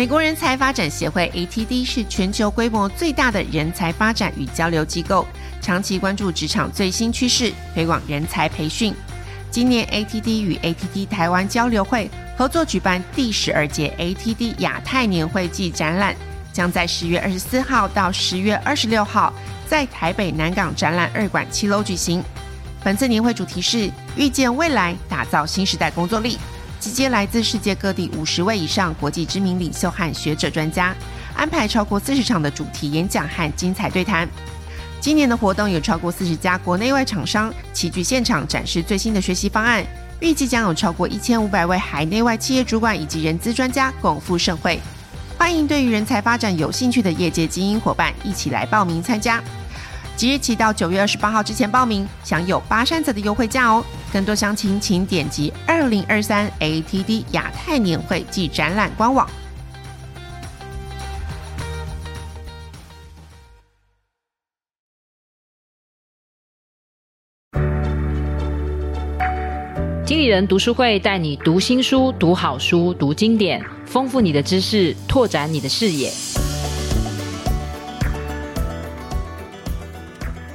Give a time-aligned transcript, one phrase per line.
[0.00, 5.26] 美国人才发展协会 ATD 是全球规模最大的人才发展与交流机构，
[5.60, 8.94] 长期关注职场最新趋势，推广人才培训。
[9.50, 16.16] 今年 ATD 与 ATD 台湾交流会合作举办第十二届 ATD 亚太年会暨展览，
[16.50, 19.30] 将在十月二十四号到十月二十六号
[19.68, 22.24] 在台北南港展览二馆七楼举行。
[22.82, 26.38] 本次年会主题是预见未来，打造新时代工作力，
[26.80, 30.96] 集结来自世界各地五十位以上国际知名领袖和学者专家，
[31.36, 34.26] 安排超过四十场的主题演讲和精彩对谈。
[34.98, 39.84] 今年的活动有超过四十家国内外厂商齐聚现场展示最新的学习方案，
[40.20, 44.80] 预计将有超过一千五百位海内外企业主管以及人资专家共赴盛会。
[45.36, 49.42] 欢迎对于人才发展有兴趣的业界精英伙伴一起来报名参加。
[50.20, 53.82] 即日起到九月二十八号之前报名，享有八三折的优惠价哦！
[54.12, 59.26] 更多详情请点击二零二三 ATD 亚太年会暨展览官网。
[70.04, 76.12] 经理人读书会带你读新书、读好书、读经典，丰富你的知识，拓展你的视野。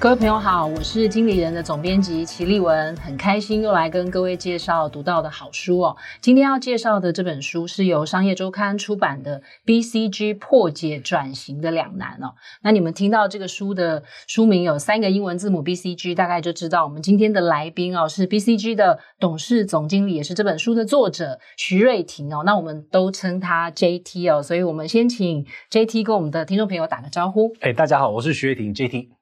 [0.06, 5.98] 各位朋友好，我是经理人的总编辑齐立文，很开心又来跟各位介绍读到的好书哦。
[6.22, 12.36] 今天要介绍的这本书是由商业周刊出版的《BCG 破解转型的两难》哦。
[12.62, 22.44] 那你们听到这个书的书名有三个英文字母 BCG，大概就知道我们今天的来宾哦是 BCG 的董事总经理，也是这本书的作者徐瑞婷哦。
[22.46, 27.52] 那我们都称他 JT 哦，所以我们先请 JT 跟我们的听众朋友打个招呼。
[27.62, 29.15] 哎，大家好，我是徐瑞婷 JT。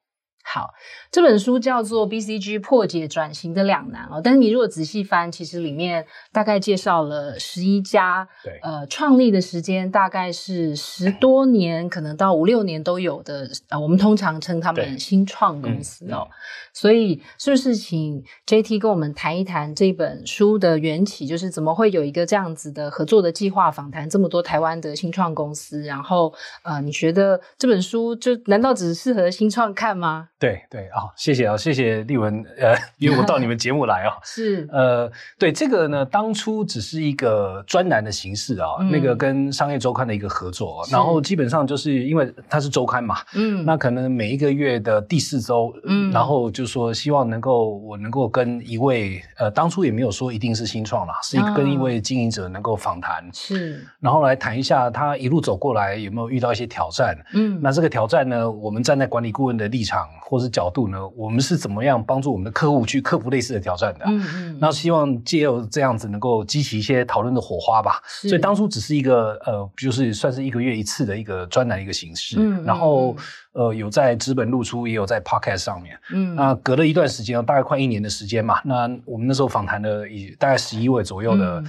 [0.46, 0.74] 好，
[1.10, 16.28] 这本书叫做《BCG 破解转型的两难》哦，但是你如果仔细翻，其实里面大概介绍了十一家，对，呃，创立的时间大概是十多年，可能到五六年都有的，呃，我们通常称他们新创公司哦。
[16.30, 16.32] 嗯、
[16.74, 30.30] 所以，是不是请 JT 跟我们谈一谈这本书的缘起，就是怎么会有一个这样子的合作的计划，访谈这么多台湾的新创公司，然后，呃，你觉得这本书就难道只适合新创看吗？
[30.44, 34.20] 对对啊、哦，谢谢啊、哦，谢谢丽文呃约我到你们节目来啊、哦。
[34.26, 34.68] 是。
[34.74, 35.10] 呃，
[35.40, 60.06] 对这个呢，当初只是一个专栏的形式啊、那个跟商业周刊的一个合作，然后基本上就是因为它是周刊嘛，嗯，那可能每一个月的第四周，嗯，然后就说希望能够我能够跟一位呃，当初也没有说一定是新创啦，是一个跟一位经营者能够访谈，是、啊，然后来谈一下他一路走过来有没有遇到一些挑战，嗯，那这个挑战呢，我们站在管理顾问的立场。
[60.34, 60.98] 或是角度呢？
[61.10, 64.06] 我们是怎么样帮助我们的客户去克服类似的挑战的？
[64.08, 64.58] 嗯嗯。
[64.60, 68.02] 那希望借由这样子能够激起一些讨论的火花吧。
[68.08, 72.38] 所以当初只是一个呃，就是算是一个月一次的一个专栏一个形式。
[72.40, 72.64] 嗯。
[72.64, 73.16] 然后
[73.52, 75.96] 呃，有在资本露出，也有在 Podcast 上面。
[76.12, 76.34] 嗯。
[76.34, 78.60] 那隔了一段时间，大概快一年的时间嘛。
[78.66, 81.60] 那我们那时候访谈了以大概十一位左右的。
[81.60, 81.68] 嗯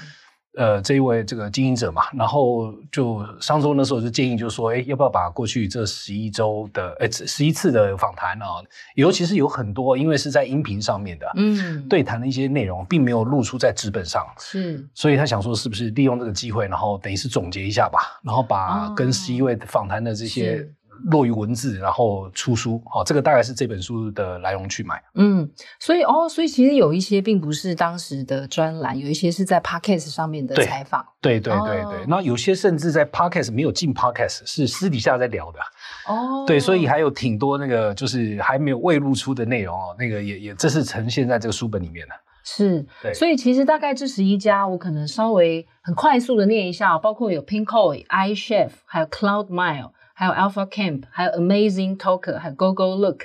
[0.57, 8.47] 呃，这一位这个经营者嘛，然后就上周那时候就建议，就是说，哎，要不要把过去这十一周的，呃，十一次的访谈啊，
[8.95, 20.69] 尤其是有很多，因为是在音频上面的，嗯，对谈的一些内容，并没有露出在纸本上，是，所以他想说，是不是利用这个机会，然后等于是总结一下吧，然后把跟十一位访谈的这些。
[20.95, 25.03] 哦落于文字，然后出书，好、哦，这个大概是这本书的来龙去脉。
[25.15, 31.05] 嗯，所以哦，所以其实有一些并不是当时的专栏，有一些是在 Podcast 上面的采访。
[31.21, 35.59] 对对对对对，那、哦、有些甚至在 Podcast 没有进 Podcast，是私底下在聊的。
[36.07, 42.15] 哦，对，所以还有挺多那个就是还没有未露出的内容哦，那个也也这是呈现在这个书本里面的。
[42.45, 49.91] 是，对，所以其实大概这十一家，我可能稍微很快速的念一下，包括有 Pinkoi、iChef，还有 Cloud Mile。
[50.25, 53.21] 还有 Alpha Camp，还有 Amazing Talker，还有 GoGoLook，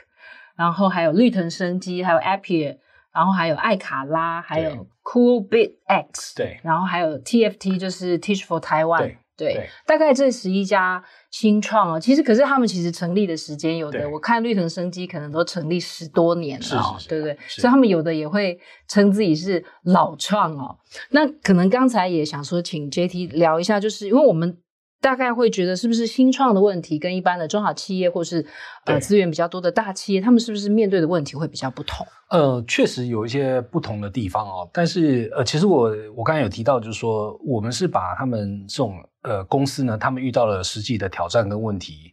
[0.58, 2.78] 然后还有绿藤生机，还有 Appier，
[3.14, 11.02] 然后还有艾卡拉，还有 Coolbit X，对，然后还有 TFT，就是 Teach for Taiwan，对，对，大概这十一家
[11.32, 17.38] 新创哦，其实可是他们其实成立的时间有的，我看绿藤生机可能都成立十多年了，是是是对不对？
[17.48, 18.60] 所以他们有的也会
[18.90, 20.78] 称自己是老创哦。
[21.12, 24.58] 那可能刚才也想说，请 JT 聊一下，就是因为我们。
[25.02, 28.46] 大概会觉得是不是新创的问题跟一般的中小企业或是
[28.86, 32.06] 呃资源比较多的大企业，他们是不是面对的问题会比较不同？
[32.30, 34.70] 呃，确实有一些不同的地方哦。
[34.74, 42.12] 但是呃，其实我我刚才有提到，就是说我们是把他们这种呃公司呢，他们遇到了实际的挑战跟问题，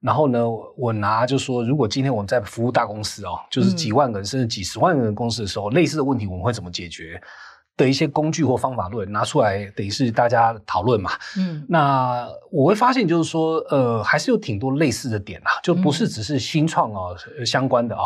[0.00, 0.44] 然后呢，
[0.76, 7.18] 我拿就是说，如果今天我们在服务大公司哦，就是几万个人、嗯、甚至几十万个人公司的时候，类似的问题我们会怎么解决？
[7.76, 11.10] 的一些工具或方法论拿出来，等于是大家讨论嘛。
[11.36, 18.02] 嗯，那我会发现就是说，呃，还是有挺多类似的点啊，就不是只是新创啊、嗯、相关的啊。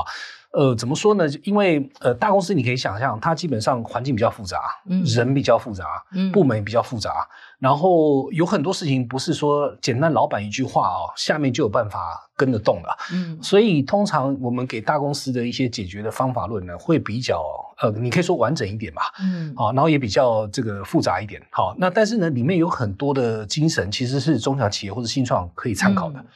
[0.51, 1.25] 呃，怎么说呢？
[1.45, 4.59] 因为呃，大公司你可以想象，它基本上环境比较复杂，
[4.89, 7.29] 嗯，人比较复杂，嗯，部门比较复杂，
[7.59, 17.45] 然后有很多事情不是说简单老板一句话哦，下面就有办法跟得动的，嗯，所以通常我们给大公司的一些解决的方法论呢，会比较
[17.83, 26.19] 呃，你可以说完整一点吧，嗯，好，然后也比较这个复杂一点，好，那但是呢，里面有很多的精神其实是中小企业或者新创可以参考的。
[26.19, 26.27] 嗯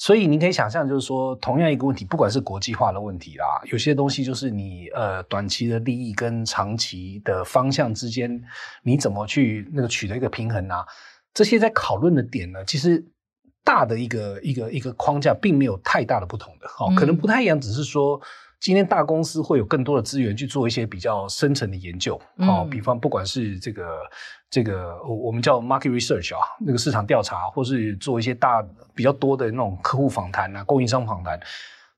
[0.00, 8.42] 所以你可以想象，就是说，同样一个问题，不管是国际化的问题啦，有些东西就是你呃短期的利益跟长期的方向之间，
[8.82, 10.86] 你怎么去那个取得一个平衡啊？
[11.34, 13.04] 这些在讨论的点呢，其实
[13.62, 18.18] 大的一个一个一个框架并没有太大的不同的，哦，可能不太一样，只是说。
[18.60, 24.00] 今天大公司会有更多的资源去做一些比较深层的研究，好、嗯，比方不管是这个
[24.50, 28.62] 这个我们叫 market research 啊，那个市场调查，或是做一些大
[28.94, 31.40] 比较多的那种客户访谈啊、供应商访谈。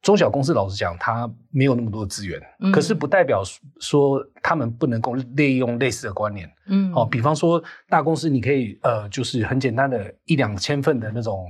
[0.03, 3.43] 中小公司老实讲，它没有那么多的资源，嗯、可是不代表
[3.81, 11.49] 说他们不能够利用类似的观念，嗯，好，比方说大公司你可以呃，就是很简单的一两千份的那种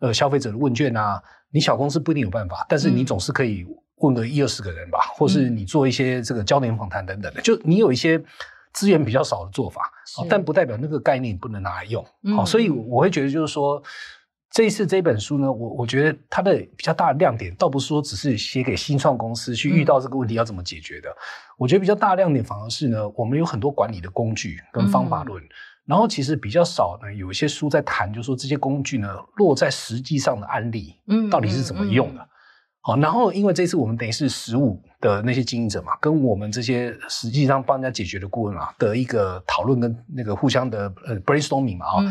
[0.00, 3.66] 呃消费者的问卷啊，你小公司不一定有办法，但是你总是可以。
[4.00, 8.22] 问个一二十个人吧，或是你做一些这个焦点访谈等等的，嗯、就你有一些
[8.72, 9.92] 资源比较少的做法，
[10.28, 12.02] 但不代表那个概念不能拿来用。
[12.04, 13.82] 好、嗯，所以我会觉得就是说，
[14.50, 21.14] 这一次这本书呢，我我觉得它的比较大的亮点，倒不是说只是写给新创公司去遇到这个问题要怎么解决的，嗯、
[21.58, 25.48] 我觉得比较大的亮点反而是呢，我们有很多管理的工具跟方法论，嗯、
[25.86, 32.28] 然后其实比较少呢，有一些书在谈，就是说这些工具呢落在实际上的案例，嗯，到底是怎么用的。
[32.82, 42.02] 好，然后因为这次我们等于是十五的那些经营者嘛，跟我们这些实际上帮人家解决的顾问啊的一个讨论跟那个互相的呃 brainstorming 嘛啊，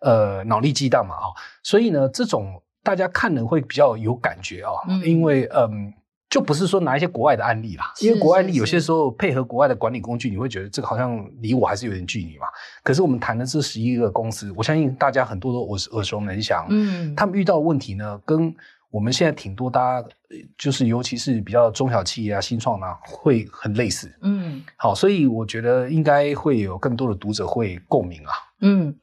[0.00, 1.28] 嗯、呃脑力激荡嘛啊，
[1.62, 5.92] 所以呢这种大家看了会比较有感觉啊，嗯、因为嗯
[6.30, 12.46] 就不是说拿一些国外的案例啦，因为国外案例有些时候配合国外的管理工具，你会觉得这个好像离我还是有点距离嘛。
[12.82, 18.54] 可是我们谈的这十一个公司，我相信大家很多都耳耳熟能详，嗯，他们遇到的问题呢跟。
[18.94, 20.08] 我们现在挺多，大家
[20.56, 24.08] 就是尤其是比较中小企业啊、新创啊，会很类似。
[24.22, 28.30] 嗯，好，所以我觉得应该会有更多的读者会共鸣啊。
[28.60, 28.94] 嗯，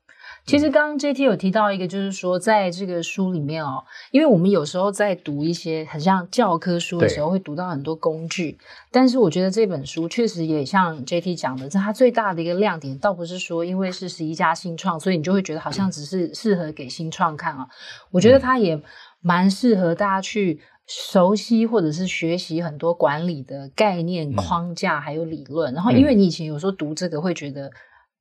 [0.46, 8.58] 其实刚刚 JT 有提到一个，就是说在这个书里面哦，因为我们有时候在读一些很像教科书的时候，会读到很多工具，
[8.92, 17.68] 但是我觉得这本书确实也像 JT 讲的，这它最大的一个亮点，倒不是说因为是十一家新创，所以你就会觉得好像只是适合给新创看啊。
[18.10, 18.82] 我觉得它也。
[19.22, 25.74] 蛮适合大家去熟悉或者是学习很多管理的概念框架，还有理论。
[25.74, 27.72] 嗯、然后，因为你以前有时候读这个会觉得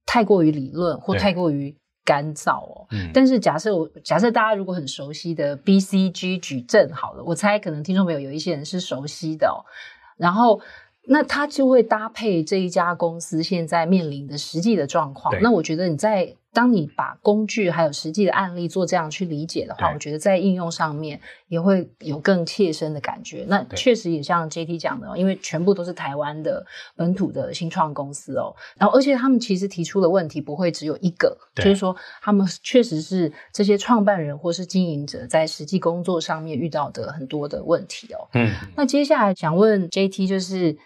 [0.06, 1.74] 太过于理论或太过于
[2.04, 2.86] 干燥哦。
[2.90, 9.64] 嗯、但是假设我假设大家如果很熟悉的 BCG 矩阵好了，我猜可能听众朋友有一些人是熟悉的哦。
[10.16, 10.60] 然后，
[11.08, 15.34] 那他就会搭配这一家公司现在面临的实际的状况。
[15.40, 16.36] 那我觉得你在。
[16.52, 23.44] 当你把工具还有实际的案例做这样去理解的话，我觉得在应用上面也会有更切身的感觉。
[23.48, 26.66] 那确实也像 JT 讲的哦，因为全部都是台湾的
[26.96, 38.28] 本土的新创公司哦，然后而且他们其实提出的问题不会只有一个，就是说他们确实是这些创办人或是经营者在实际工作上面遇到的很多的问题哦。
[38.34, 40.76] 嗯，那接下来想问 JT 就是。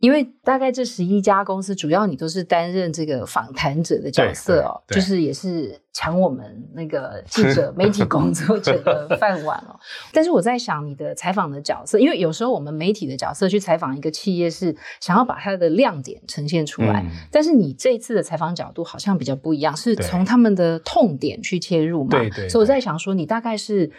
[0.00, 9.78] 因为大概这十一家公司，主要你都是担任这个访谈者的角色哦，就是也是抢我们那个记者、 媒体工作者的饭碗哦。
[10.12, 22.10] 但是我在想，你的采访的角色，因为有时候我们媒体的角色去采访一个企业，是想要把它的亮点呈现出来，嗯、但是你这一次的采访角度好像比较不一样，是从他们的痛点去切入嘛？
[22.10, 22.48] 对对。
[22.48, 23.90] 所以我在想说，你大概是。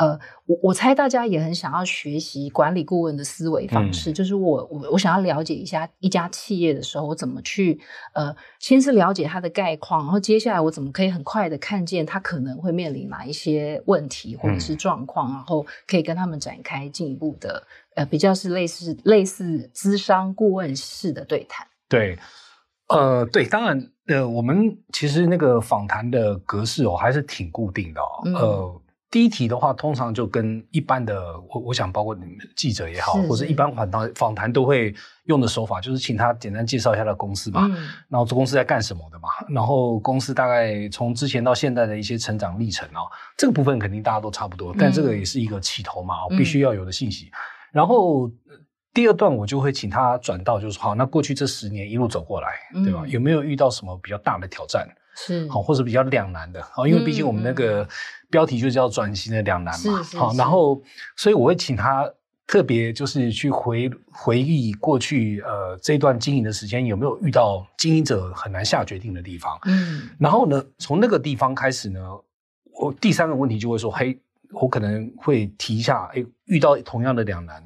[0.00, 7.78] 呃，我我猜大家也很想要学习管理顾问的思维方式，嗯、就是我我我想要了解一下一家企业的时候，我怎么去
[8.14, 17.62] 呃，先是了解它的概况，然后接下来我怎么可以很快的看见它可能会面临哪一些问题或者是状况，嗯、然后可以跟他们展开进一步的
[17.94, 21.66] 呃，比较是类似类似咨商顾问式的对谈。
[21.90, 22.18] 对，
[22.88, 28.80] 呃，对，当然，呃，我们其实那个访谈的格式哦，还是挺固定的哦，嗯、呃。
[29.10, 43.02] 第一题的话，通常就跟一般的我，我想包括你们记者也好，是是或者一般访谈访谈都会用的手法，就是请他简单介绍一下他的公司嘛，嗯、然后这公司在干什么的嘛，然后公司大概从之前到现在的一些成长历程啊，
[43.36, 47.32] 这个部分肯定大家都差不多，但这个也是一个起头嘛，嗯、必须要有的信息。
[47.72, 48.30] 然后
[48.94, 53.04] 第二段我就会请他转到，就是好，那过去这十年一路走过来，嗯、对吧？
[53.08, 54.88] 有没有遇到什么比较大的挑战？
[55.16, 55.48] 是。
[55.48, 56.62] 好，或者比较两难的？
[56.62, 57.86] 好，因为毕竟我们那个
[58.30, 60.02] 标题就叫转型的两难嘛。
[60.02, 60.80] 是好，然后
[61.16, 62.08] 所以我会请他
[62.46, 69.58] 特别就是去回回忆过去呃这段经营的时间有没有遇到经营者很难下决定的地方。
[69.66, 72.00] 嗯，然后呢，从那个地方开始呢，
[72.80, 74.18] 我第三个问题就会说，嘿，
[74.52, 77.62] 我可能会提一下，哎，遇到同样的两难。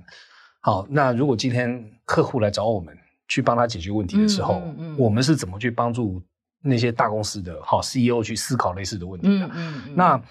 [0.61, 2.95] 好，那如果今天客户来找我们
[3.29, 6.23] 去帮他解决问题的时候，嗯嗯嗯、我们是怎么去帮助
[6.61, 9.47] 那些大公司的好 CEO 去思考类似的问题的？
[9.47, 10.23] 嗯嗯嗯、那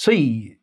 [0.00, 0.56] 所以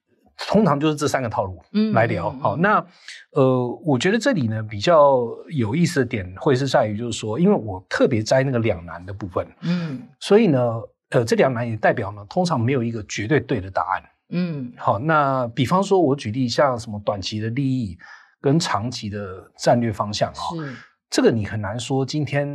[0.48, 1.62] 通常就是这三个套路
[1.94, 2.29] 来聊。
[2.29, 2.86] 嗯嗯、好，那
[3.34, 14.03] 呃，我觉得这里呢比较有意思的点会是在于，就是说，因为我特别摘那个两难的部分，嗯，所以呢，呃，这两难也代表呢，通常没有一个绝对对的答案。
[14.29, 17.96] 嗯，好，那比方说，我举例像什么短期的利益。
[18.39, 20.75] 跟长期的战略方向啊，是
[21.10, 22.06] 这个你很难说。
[22.06, 22.48] 今天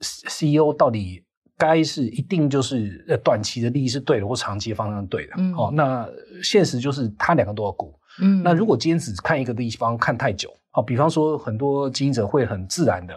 [0.00, 1.25] CEO 到底
[1.56, 5.32] 该是一定就是呃短期的利益是对的，或长期的方向是对的。
[5.38, 6.08] 嗯，哦，那
[6.42, 7.98] 现实就是他两个都要顾。
[8.20, 13.14] 嗯，那如果今天只看一个地方看太久，好，比方说很多经营者会很自然的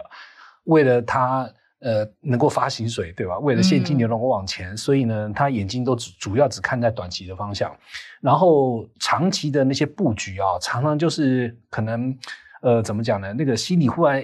[0.64, 1.50] 为了他。
[1.82, 3.38] 呃，能够发薪水，对吧？
[3.38, 7.74] 为了现金流能够往前，嗯、所以呢，他眼睛都只主要只看在短期的方向，
[8.20, 12.14] 然后长期的那些布局啊，常常就是可能，
[12.60, 13.32] 呃，怎么讲呢？
[13.32, 14.22] 那个心里忽然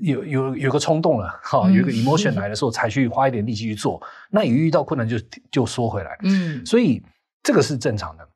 [0.00, 4.00] 有有有个冲动了，哈、嗯，有一个 emotion 来的时候，才去花一点力气去做。
[4.02, 5.16] 嗯、那一遇到困难就
[5.50, 7.00] 就缩回来，嗯，所以
[7.42, 8.28] 这个是正常的。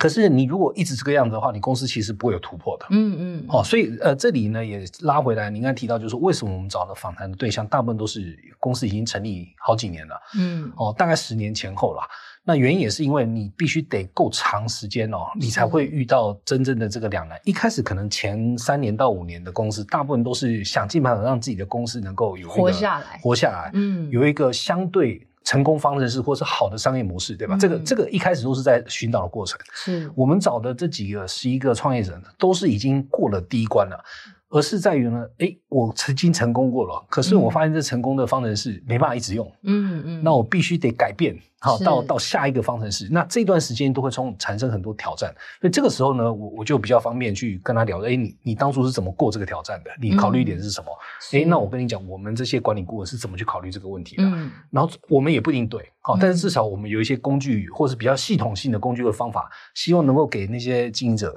[0.00, 2.86] 可是你如果一直这个样子的话，你公司其实不会有突破的。
[2.90, 3.44] 嗯嗯。
[3.48, 10.20] 哦，所以呃，这里呢也拉回来，你刚才提到就是说，为什么我们找的访谈的对象大部分都是公司已经成立好几年了。
[10.36, 10.70] 嗯。
[10.76, 12.06] 哦，大概十年前后啦。
[12.44, 17.40] 那原因也是因为你必须得够长时间哦，你才会遇到真正的这个两难。
[17.44, 23.70] 一开始可能前三年到五年的公司，大部分都是想尽办法让自己的公司能够有一个活下来，活下来。
[23.74, 24.08] 嗯。
[24.10, 25.26] 有一个相对。
[25.46, 27.54] 成功方程式或是好的商业模式，对吧？
[27.54, 29.60] 嗯、这个这个一开始都是在寻找的过程。
[29.74, 34.02] 是我们找的这几个十一个创业者，都是已经过了第一关了。
[34.54, 49.90] 而是在于呢，诶，我曾经成功过了，可是我发现这成功的方程式没办法一直用，嗯嗯，那我必须得改变，好到到下一个方程式，那这段时间都会从产生很多挑战，所以这个时候呢，我我就比较方便去跟他聊，诶，你你当初是怎么过这个挑战的？
[50.00, 50.86] 你考虑点是什么？
[51.32, 54.22] 诶、嗯，那我跟你讲，我们这些管理顾问是怎么去考虑这个问题的？
[54.22, 61.34] 嗯，然后我们也不一定对，好，但是至少我们有一些工具，或是比较系统性的工具和方法，希望能够给那些经营者，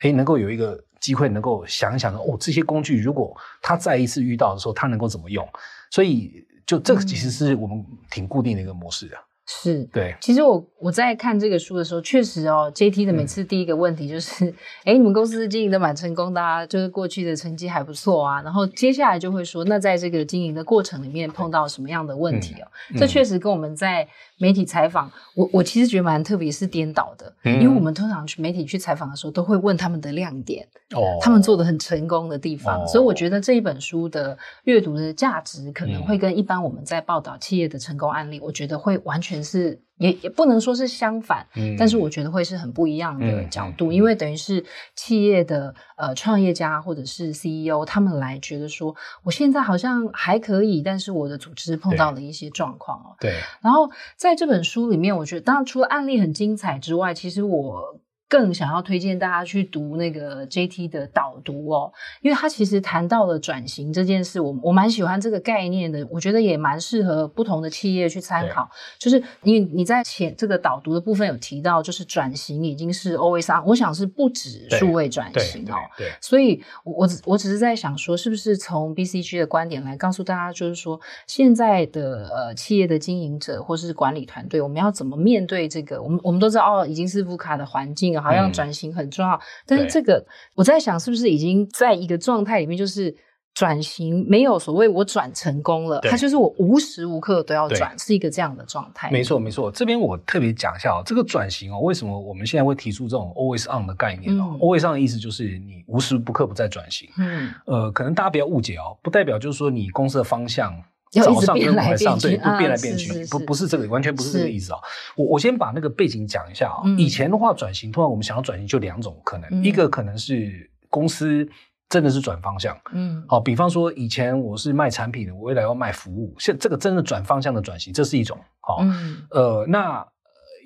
[0.00, 0.82] 诶，能够有一个。
[1.00, 5.48] 机会能够想一想哦，这些工具如果他再一次遇到的时候，他能够怎么用？
[5.92, 9.22] 所以，就这个其实是我们挺固定的一个模式啊。
[9.46, 14.44] 是对，其实我我在看这个书的时候，确实哦，JT 的每次第一个问题就是，
[14.84, 22.68] 哎、嗯，你们公司经营的蛮成功的啊，就是过去的成绩还不错啊，然后接下来就会说，那在这个经营的过程里面碰到什么样的问题哦？
[22.92, 24.06] 嗯、这确实跟我们在
[24.38, 39.82] 媒体采访，我我其实觉得蛮特别，是颠倒的，嗯、因为我们通常去媒体去采访的时候，都会问他们的亮点，哦，他们做的很成功的地方，哦、所以我觉得这一本书的阅读的价值，可能会跟一般我们在报道企业的成功案例，嗯、我觉得会完全是。
[39.98, 44.64] 也也不能说是相反，嗯，但是我觉得会是很不一样的角度，因为等于是
[44.94, 53.34] 企业的呃创业家或者是 CEO 他们来觉得说，我现在好像还可以，但是我的组织碰到了一些状况哦，对。
[53.60, 58.00] 然后在这本书里面，我觉得当然除了案例很精彩之外，其实我。
[58.28, 68.68] 更想要推荐大家去读那个 JT 的导读哦，因为他其实谈到了转型这件事，我我蛮喜欢这个概念的，我觉得也蛮适合不同的企业去参考。
[68.98, 75.76] 就是你你在前这个导读的部分有提到，就是转型已经是 always on，我想是不止数位转型哦。
[75.96, 86.02] 对，对对所以我我只我只是在想说，是不是从 BCG 的观点来告诉大家，就是说现在的呃企业的经营者或是管理团队，我们要怎么面对这个？
[86.02, 88.17] 我们我们都知道哦，已经是 VUCA 的环境。
[88.20, 93.14] 好像转型很重要，嗯、但是这个我在想，是不是已经在一个状态里面，就是
[93.54, 99.10] 转型没有所谓我转成功了，它就是我无时无刻都要转，是一个这样的状态。
[99.10, 99.70] 没错，没错。
[99.70, 107.08] 这边我特别讲一下哦，这个转型哦，为什么我们现在会提出这种 always on 的概念哦、嗯、？always on 的意思就是你无时不刻不在转型。
[107.18, 110.72] 嗯，呃，可能大家不要误解哦，不代表就是说你公司的方向。
[111.12, 114.78] 早上跟晚上，对，不变来变去，不不是这个，完全不是这个意思啊。
[115.16, 116.82] 我我先把那个背景讲一下啊。
[116.96, 121.48] 以前的话，转型，通常我们想要转型就两种可能，一个可能是公司
[121.88, 128.84] 真的是转方向，嗯，好，比方说以前我是卖产品的，我未来要卖服务，现这个真的转方向的转型，这是一种，好，
[129.30, 130.06] 呃，那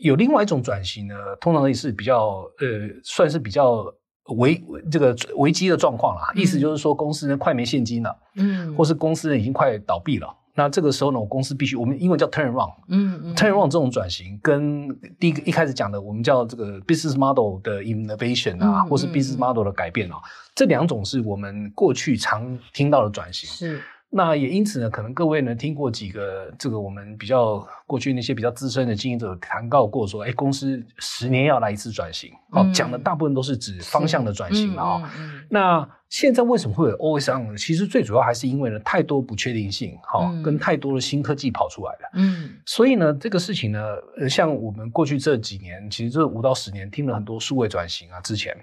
[0.00, 2.66] 有另外一种转型呢，通常也是比较呃，
[3.04, 3.84] 算是比较
[4.28, 10.36] 危这个危机的状况啦，意思就是说公司呢快没现金了，嗯，或是公司呢已经快倒闭了。
[10.54, 14.86] 那这个时候呢，我公司必须我们英文叫 turn around，嗯嗯，turn around 这种转型跟
[15.18, 23.48] 第一个一开始讲的我们叫这个 business model 的 innovation 啊，嗯、或是 business model 的改变啊，嗯、这两种是我们过去常听到的转型。
[23.48, 23.82] 是。
[24.14, 35.12] 那也因此呢，可能各位呢听过几个这个我们比较过去那些比较资深的经营者谈告过说，哎，公司十年要来一次转型，好、嗯，讲的大部分都是指方向的转型了啊。
[35.16, 37.56] 嗯嗯嗯、那现在为什么会有 always on 呢？
[37.56, 42.10] 其实最主要还是因为呢太多不确定性，好、嗯，跟太多的新科技跑出来了。
[42.12, 43.80] 嗯，所以呢这个事情呢，
[44.28, 48.54] 像我们过去这几年，其实这五到十年听了很多数位转型啊，之前。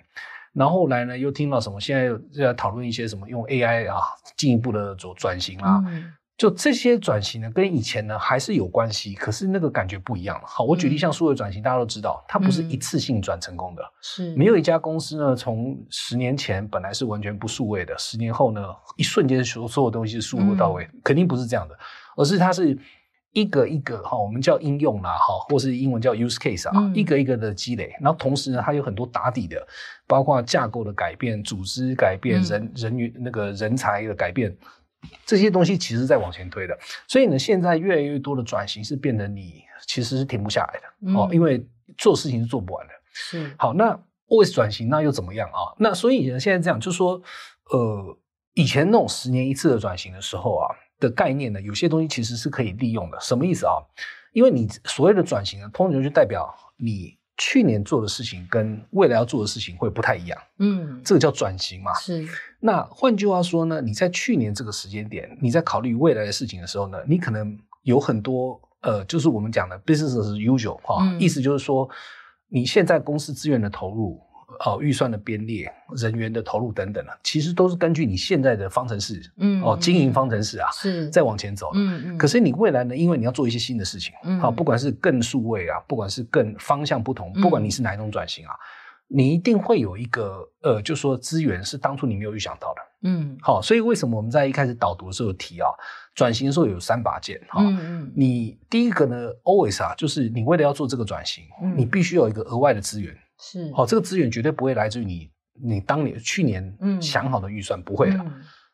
[0.53, 1.79] 然后后来呢，又听到什么？
[1.79, 4.01] 现在又在讨论一些什么用 AI 啊，
[4.35, 5.83] 进一步的做转型啊。
[5.87, 10.41] 嗯、就这些转型呢，跟以前呢还是有关系，可是那个感觉不一样。
[10.43, 13.83] 好，我举例像数位转型，嗯、大家都知道，它不是一次性转成功的。
[14.01, 18.61] 是、嗯，没有一家公司呢，从十年前本来是完全不数位的，十年后呢，
[18.97, 21.77] 一瞬间所所有东西是数位到位，嗯、肯定不是这样的，
[22.17, 22.77] 而是它是。
[23.31, 29.65] 一个一个哈，我们叫应用啦哈，或是英文叫 use case 啊，嗯、一个一个的积累，然后同时呢，它有很多打底的，
[30.07, 34.55] 包括架构的改变、组织改变、人、嗯、人员那个人才的改变，
[35.27, 36.75] 这些东西其实在往前推的。
[37.07, 41.63] 所以呢，现在越来越多的转型是变得你其实是停不下来的哦，嗯、因为
[41.99, 42.93] 做事情是做不完的。
[43.13, 43.95] 是好，那
[44.27, 45.69] always 转型那又怎么样啊？
[45.77, 47.21] 那所以呢，现在这样就是说，
[47.71, 48.17] 呃，
[48.55, 50.75] 以前那种十年一次的转型的时候啊。
[50.99, 53.19] 的概念呢，有些东西其实是可以利用的。
[53.19, 53.73] 什么意思啊？
[54.33, 60.39] 因为你所谓的转型呢，通常就代表你去年做的事情跟未来要做的事情会不太一样。
[60.57, 61.93] 嗯，这个叫转型嘛。
[61.95, 62.27] 是。
[62.59, 71.89] 那换句话说呢，你在去年这个时间点，你在考虑未来的事情的时候呢，你可能有很多呃，就是我们讲的 business as usual 哈，嗯，意思就是说
[72.49, 74.21] 你现在公司资源的投入。
[74.65, 82.17] 哦，预算的编列、人员的投入等等啊，其实都是根据你现在的方程式，嗯，哦，经营方程式啊，是再往前走，嗯嗯。
[82.17, 82.95] 可是你未来呢？
[82.95, 88.51] 因为你要做一些新的事情，嗯，好，不管是更数位啊，不管是更方向不同，不管你是哪一种转型啊，
[89.07, 95.69] 你一定会有一个呃，就说资源是当初你没有预想到的，嗯，好，所以为什么我们在一开始导读的时候提啊，
[96.13, 101.45] 转型的时候有三把剑，哈，嗯嗯，你第一个呢，always 啊，就是你为了要做这个转型，
[101.77, 103.15] 你必须有一个额外的资源。
[103.39, 105.29] 是，好，这个资源绝对不会来自于你，
[105.61, 108.17] 你当年去年想好的预算，嗯、不会的。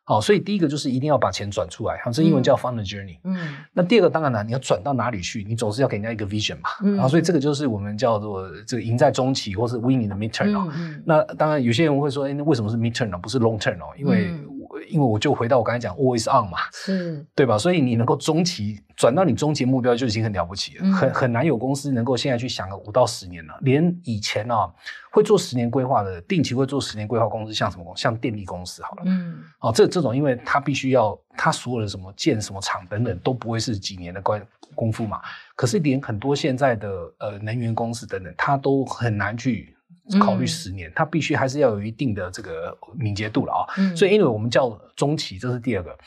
[0.04, 3.20] 好、嗯，所以第一个就是一定要把钱转出来，好，这英文叫 fund journey。
[3.24, 6.70] 嗯，那第二个当然了，你要转到哪里去，你总是要给人家一个 vision 嘛。
[6.84, 10.72] 嗯，然后所以这个就是我们叫做这个赢在中期，或是 winning the midterm 哦。
[10.76, 13.18] 嗯，那当然有些人会说，哎，那为什么是 midterm 呢？
[13.18, 13.94] 不是 long term 哦？
[13.98, 14.46] 因为、嗯
[14.84, 17.58] 因为我就回到我刚才讲 always on 嘛，是对吧？
[17.58, 23.58] 所以你能够中期转到你终极目标就已经很了不起了，嗯、很很难有公司能够现在去想个五到十年了。
[23.62, 24.72] 连以前啊
[25.12, 28.02] 会做十年规划的，定期会做十年规划公司，像什么公司？
[28.02, 35.22] 像电力公司好了，嗯，哦，这这种因为它必须要它所有的什么建什么厂等等都不会是几年的关功夫嘛。
[35.56, 39.75] 可是连很多现在的呃能源公司等等，它都很难去。
[40.20, 43.74] 考虑十年，它必须还是要有一定的这个敏捷度了啊。
[43.78, 45.98] 嗯、所以，因为我们叫中期，这是第二个。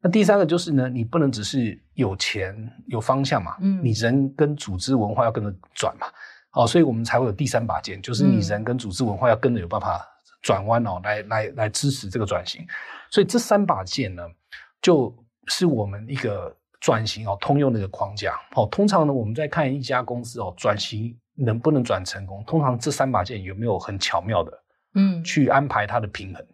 [0.00, 6.06] 那第三个就是呢，你不能只是有钱有方向嘛，嗯、你人跟组织文化要跟着转嘛。
[6.52, 10.02] 哦，所以我们才会有第三把剑，就是你人跟组织文化要跟着有办法
[10.40, 12.66] 转弯哦，来来来支持这个转型。
[13.10, 14.22] 所以这三把剑呢，
[14.80, 15.14] 就
[15.48, 18.34] 是我们一个转型哦通用的一个框架。
[18.54, 21.16] 哦，通常呢，我们在看一家公司哦转型。
[21.34, 22.42] 能不能转成功？
[22.46, 24.52] 通常这三把剑有没有很巧妙的，
[24.94, 26.44] 嗯，去安排它的平衡？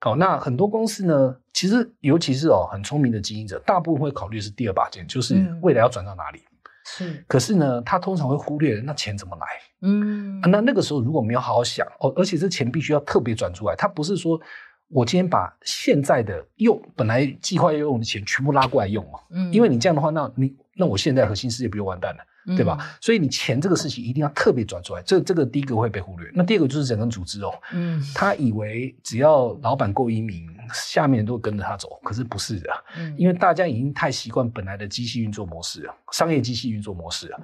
[0.00, 6.42] 好，那很多公司呢，其实尤其是哦很聪明的经营者，大部分会考虑是第二把剑，就是未来要转到哪里。
[6.86, 9.46] 是、嗯，可是呢，他通常会忽略那钱怎么来。
[9.82, 14.40] 嗯、啊，那那个时候如果没有好好想哦，而且这钱必须要特别转出来，他不是说
[14.88, 22.24] 我今天把现在的用本来计划要用的钱全部拉过来用哦，嗯，因为你这样的话，那你那我现在核心事业不就完蛋了？
[22.56, 22.76] 对吧？
[22.80, 26.30] 嗯、所以你钱这个事情一定要特别转出来，这这个第一个会被忽略。
[26.34, 37.40] 那第二个就是整个组织哦，嗯，他以为只要老板够英明，下面都会跟着他走，可是不是的，嗯，因为大家已经太习惯本来的机器运作模式了，商业机器运作模式了。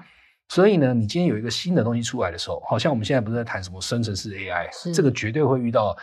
[0.48, 5.96] 所以呢，你今天有一个新的东西出来的时候，好像我们现在不是在谈什么生成式 AI，这个绝对会遇到。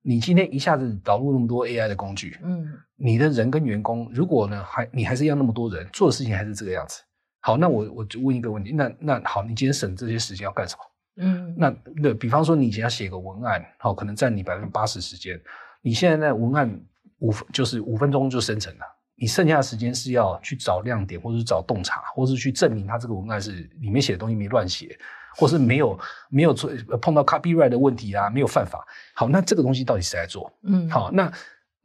[0.00, 2.64] 你今天一下子导入那么多 AI 的工具，嗯，
[2.96, 7.02] 你的人跟员工，如果呢还你还是要那么多人做的事情还是这个样子。
[7.48, 11.24] 好，那我我就问一个问题，那那好，你今天省这些时间要干什么？
[11.24, 15.40] 嗯，那那比方说你以前要写个文案，好，可能占你百分之八十时间，
[15.80, 16.78] 你现在那文案
[17.20, 18.84] 五就是五分钟就生成了，
[19.14, 24.94] 你剩下的时间是要去找亮点，或者是找洞察，或是去证明他这个文案是里面写的东西没乱写，
[25.34, 26.52] 或是没有没有
[27.00, 28.86] 碰到 copyright 的问题啊，没有犯法。
[29.14, 30.52] 好，那这个东西到底谁来做？
[30.64, 31.32] 嗯，好，那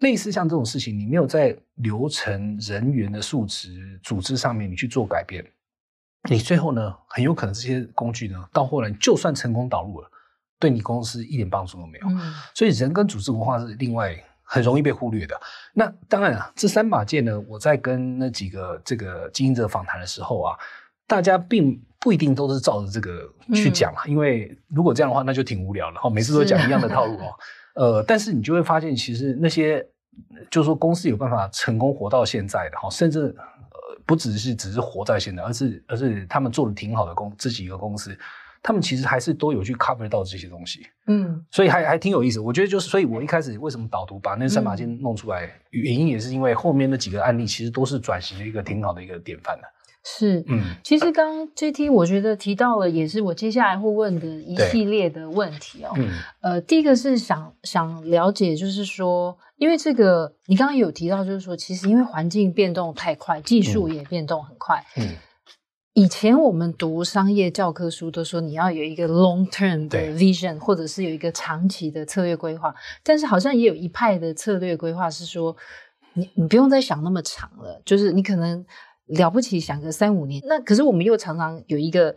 [0.03, 5.43] 类似像这种事情，你没有在流程、人员的素质、组织上面你去做改变，
[6.29, 10.11] 你最后呢，很有可能这些工具呢，到后来就算成功导入了，
[10.59, 12.07] 对你公司一点帮助都没有。
[12.09, 14.13] 嗯，所以人跟组织文化是另外
[14.43, 15.39] 很容易被忽略的。
[15.73, 20.57] 那当然啊，这三把剑呢，我在跟那几个这个经营者访谈的时候啊，
[21.07, 23.21] 大家并不一定都是照着这个
[23.55, 25.99] 去讲啊，嗯、因为如果这样的话，那就挺无聊的。
[25.99, 27.33] 哈，每次都讲一样的套路哦。
[27.75, 29.83] 呃，但是你就会发现，其实那些
[30.51, 38.17] 就是说公司有办法成功活到现在的哈，甚至呃不只是只是活在现在，而是而是他们做的挺好的公这几个公司。
[38.65, 42.39] 他们其实还是都有去 cover 到这些东西，嗯，所以还还挺有意思。
[42.39, 49.67] 我觉得就是，所以我一开始为什么导读把那三把剑弄出来，嗯、原因也是因为后面那几个案例其实都是转型的一个挺好的一个典范的。
[50.03, 55.91] 是，嗯，其实刚刚 JT 我觉得提到了，也是我接下来会问的一系列的问题哦。
[55.95, 56.09] 嗯，
[56.41, 65.05] 呃，第一个是想想了解，就是说，因为这个你刚刚有提到，就是说，其实因为环境变动太快，技术也变动很快，嗯。
[65.05, 65.15] 嗯
[65.95, 75.55] 以前我们读商业教科书都说你要有一个 long term 的 vision，或者是有一个长期的策略规划，但是好像也有一派的策略规划是说，
[76.13, 78.65] 你你不用再想那么长了，就是你可能
[79.07, 80.41] 了不起想个三五年。
[80.45, 82.15] 那可是我们又常常有一个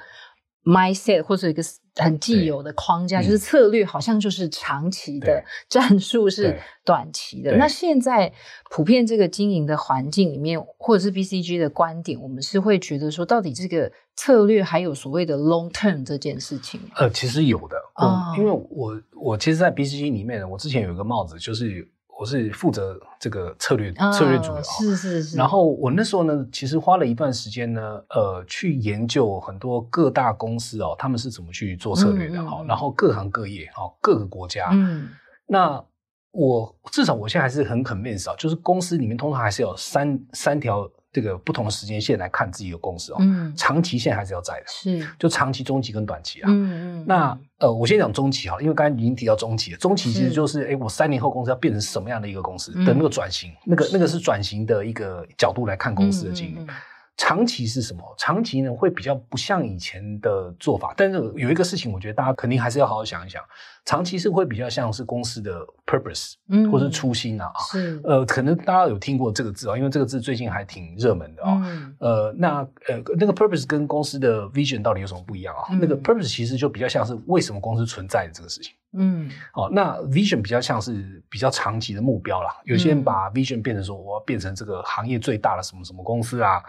[0.64, 1.62] mindset 或者一个
[1.96, 7.57] 很既有的框架，就是策略好像就是长期的，战术是短期的。
[7.57, 8.33] 那现在
[8.70, 16.81] 普遍这个经营的环境里面，或者是 BCG 的观点，我们是会觉得说，到底这个策略还有所谓的 long term 这件事情？
[16.96, 21.88] 呃，其实有的哦，因为我我其实，在 BCG 里面呢，我之前有一个帽子，就是。
[22.19, 25.37] 我是负责这个策略、哦、策略组的哦，是是是。
[25.37, 32.59] 然后我那时候呢，其实花了一段时间呢，呃，去研究很多各大公司哦，他们是怎么去做策略的哈。
[32.61, 34.71] 嗯嗯、然后各行各业哈，各个国家。
[34.73, 35.09] 嗯。
[35.47, 35.85] 那
[36.33, 40.91] 我至少我现在还是很 convinced 啊，就是公司里面通常还是有三三条。
[41.17, 47.05] 这个不同的时间线来看自己的公司哦，嗯，长期线还是要在的，是，就长期、中期跟短期啊，嗯嗯。
[47.09, 56.69] 那呃，我先讲中期哈，因为刚才已经提到中期了，中期其实就是哎，我三年后公司要变成什么样的一个公司的那个转型，那个那个是转型的一个角度来看公司的经营。
[57.17, 58.03] 长期是什么？
[58.19, 63.43] 长期呢，会比较不像以前的做法，但是有一个事情，我觉得大家肯定还是要好好想一想。
[63.87, 75.62] 长期是会比较像是公司的 purpose，嗯，或是初心啊，是，呃，可能大家有听过这个字啊，因为这个字最近还挺热门的啊，嗯，呃，那呃，那个 purpose 跟公司的 vision 到底有什么不一样啊？
[75.70, 82.51] 嗯，那个 purpose 其实就比较像是为什么公司存在的这个事情，嗯，哦，那 vision 比较像是比较长期的目标啦。
[82.64, 86.61] 有些人把 vision 变成说我要变成这个行业最大的什么什么公司啊。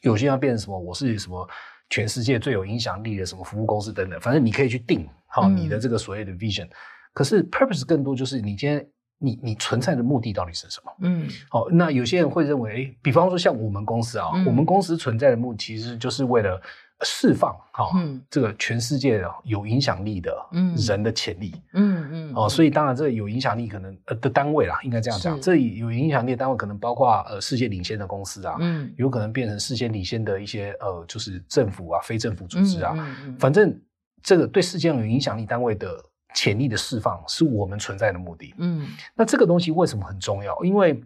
[0.00, 0.76] 有些要变成什么？
[0.76, 1.48] 我是什么
[1.92, 6.64] 全世界最有影响力的什么服务公司等等，反正你可以去定好你的这个所谓的 vision。
[6.64, 6.70] 嗯、
[7.12, 10.92] 可是 purpose 更多就是你今天你你存在的目的到底是什么？
[11.02, 16.60] 嗯，好，那有些人会认为，比方说像我们公司啊，嗯、我们公司存在的目的其实就是为了。
[17.04, 20.36] 释放哈，嗯、这个全世界有影响力的
[20.76, 21.92] 人的潜力，嗯。
[22.12, 32.94] 嗯，哦，所以当然这个有影响力可能呃的单位啦，应该这样讲，这有影响力的单位可能包括呃世界领先的公司啊，嗯，有可能变成世界领先的一些呃就是政府啊、非政府组织啊，
[33.38, 33.80] 反正
[34.22, 40.62] 这个对世界上有影响力单位的潜力的释放是我们存在的目的，嗯，那这个东西为什么很重要？
[40.64, 41.02] 因为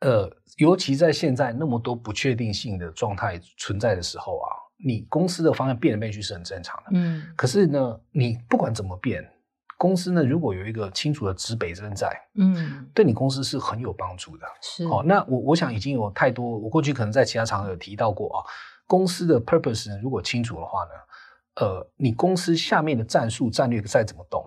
[0.00, 4.48] 呃，尤其在现在那么多不确定性的状态存在的时候啊。
[4.84, 9.28] 你公司的方向变来变去是很正常的，嗯，可是呢，你不管怎么变，
[9.76, 14.46] 公司呢如果有一个清楚的指北针在，嗯，对你公司是很有帮助的。
[14.62, 18.44] 是，哦，那我我想已经有太多，我过去可能在其他场合有提到过啊，
[18.86, 20.90] 公司的 purpose 呢如果清楚的话呢，
[21.66, 24.44] 呃，你公司下面的战术战略再怎么动，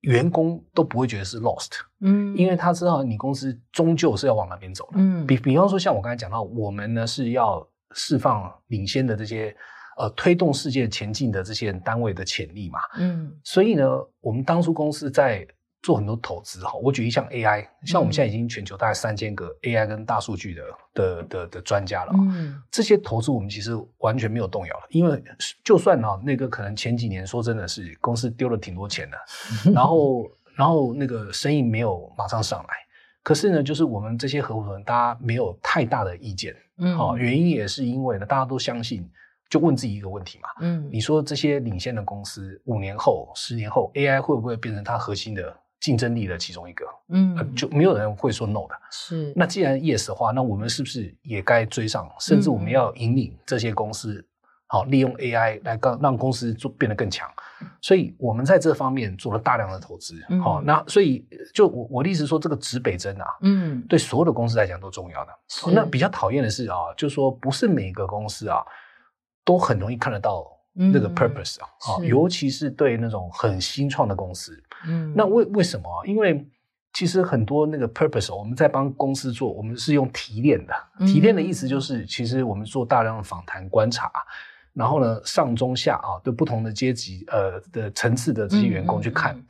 [0.00, 7.66] 员工都不会觉得是 lost，嗯，因为他知道你公司终究是要往那边走的，嗯，比比方说像我刚才讲到，我们呢是要。
[7.94, 9.54] 释放领先的这些
[9.98, 13.84] 呃推动世界前进的这些单位的潜力嘛，嗯，所以呢，
[14.20, 15.46] 我们当初公司在
[15.82, 16.74] 做很多投资哈。
[16.74, 20.62] 我举一项 AI，像我们现在已经全球大概三千个 AI 跟大数据的
[20.94, 25.22] 的的的专家了，嗯，这些投资我们其实完全没有动摇了，因为
[25.64, 29.18] 就算哈那个可能前几年说真的是公司丢了挺多钱的，
[29.74, 32.74] 然后然后那个生意没有马上上来，
[33.24, 36.54] 可是呢，就是我们这些合伙人大家没有太大的意见。
[36.82, 39.08] 嗯，好，原因也是因为呢，大家都相信，
[39.48, 46.84] 就问自己一个问题嘛，嗯，你说这些领先的公司五年后、十年后，AI 会不会变成它核心的竞争力的其中一个？
[47.08, 48.74] 嗯，呃，就没有人会说 no 的。
[48.90, 52.10] 是，那既然 yes 的话，那我们是不是也该追上？
[52.18, 54.24] 甚至我们要引领这些公司，
[54.72, 57.28] 好，利用 AI 来让让公司做变得更强，
[57.82, 60.14] 所以我们在这方面做了大量的投资。
[60.42, 65.32] 好、嗯，那所以就我我的意思说，这个指北针啊，嗯，对所有的公司来讲都重要的。
[65.74, 68.64] 那比较讨厌的是啊，就是说不是每个公司啊
[69.44, 74.58] 都很容易看得到那个 purpose 啊，啊、嗯，尤其是对那种很新创的公司。
[74.86, 75.86] 嗯，那为为什么？
[76.06, 76.48] 因为
[76.94, 80.74] 其实很多那个 purpose，我们在帮公司做，我们是用提炼的。
[81.00, 84.10] 提炼的意思就是，其实我们做大量的访谈观察。
[84.74, 89.42] 然后呢，上中下啊，对不同的阶级呃的层次的这些员工去看，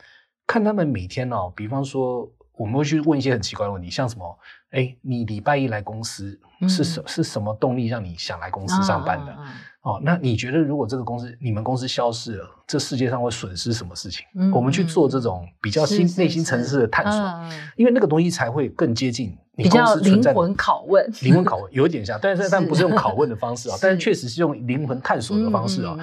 [0.45, 4.37] 看他们每天哦，比方说我们会去问一些很奇怪的问题，像什么，
[4.71, 9.31] 哎，你礼拜一来公司是什、嗯、是什么动力让你想来公司上班的？
[9.31, 14.25] 啊啊啊哦，那你觉得如果这个公司你们公司消失了，这世界上会损失什么事情？
[14.35, 20.39] 嗯，我们去做这种比较心内心层次的探索，嗯，因为那个东西才会更接近你公司存在的。
[20.39, 25.97] 灵魂拷问， 灵魂拷问有一点像，但是但不是用拷问的方式啊， 但是确实是用灵魂探索的方式啊。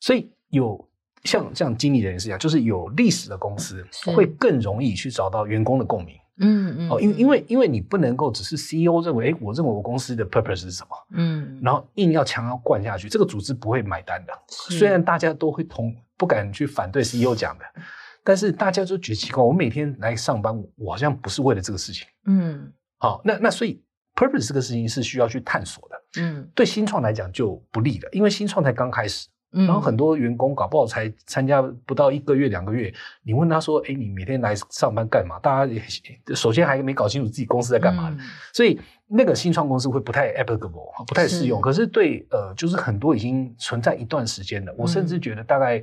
[0.00, 0.88] 所以有
[1.24, 3.84] 像这样经理人也是一样，就是有历史的公司
[4.14, 6.14] 会更容易去找到员工的共鸣。
[6.38, 14.32] 嗯嗯，哦，因为因为因为你不能够只是 CEO 认为，哎，我认为我公司的 purpose 是什么，嗯，然后硬要强要灌下去，这个组织不会买单的。
[14.48, 17.64] 虽然大家都会同不敢去反对 CEO 讲的，
[18.22, 22.06] 但是大家都觉得奇怪，我每天来上班，我好像不是为了这个事情。
[22.26, 23.82] 嗯，好，那那所以
[24.14, 25.96] purpose 这个事情是需要去探索的。
[26.18, 29.28] 嗯，对新创来讲就不利了，因为新创才刚开始。
[29.64, 32.92] 然后很多员工搞不好才参加不到一个月两个月，
[33.22, 35.82] 你问他说：“哎，你每天来上班干嘛？”大家也
[36.36, 38.18] 首先还没搞清楚自己公司在干嘛，嗯、
[38.52, 41.58] 所以那个新创公司会不太 applicable，不太适用。
[41.60, 45.82] 可是对呃，就是很多已经存在一段时间的，我甚至觉得大概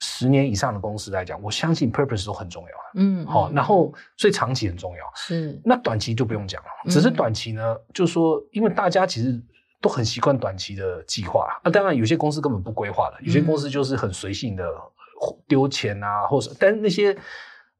[0.00, 2.68] 十年以上的公司来讲，我相信 purpose 都很重要。
[2.96, 5.04] 嗯，好、哦，然后所以长期很重要。
[5.14, 6.68] 是，那短期就不用讲了。
[6.90, 9.40] 只是短期呢，就是说，因为大家其实。
[9.80, 14.64] 都很习惯短期的计划啊，当然有些公司根本不规划的，有些公司就是很随性的
[15.46, 17.16] 丢钱啊，或者，但是那些。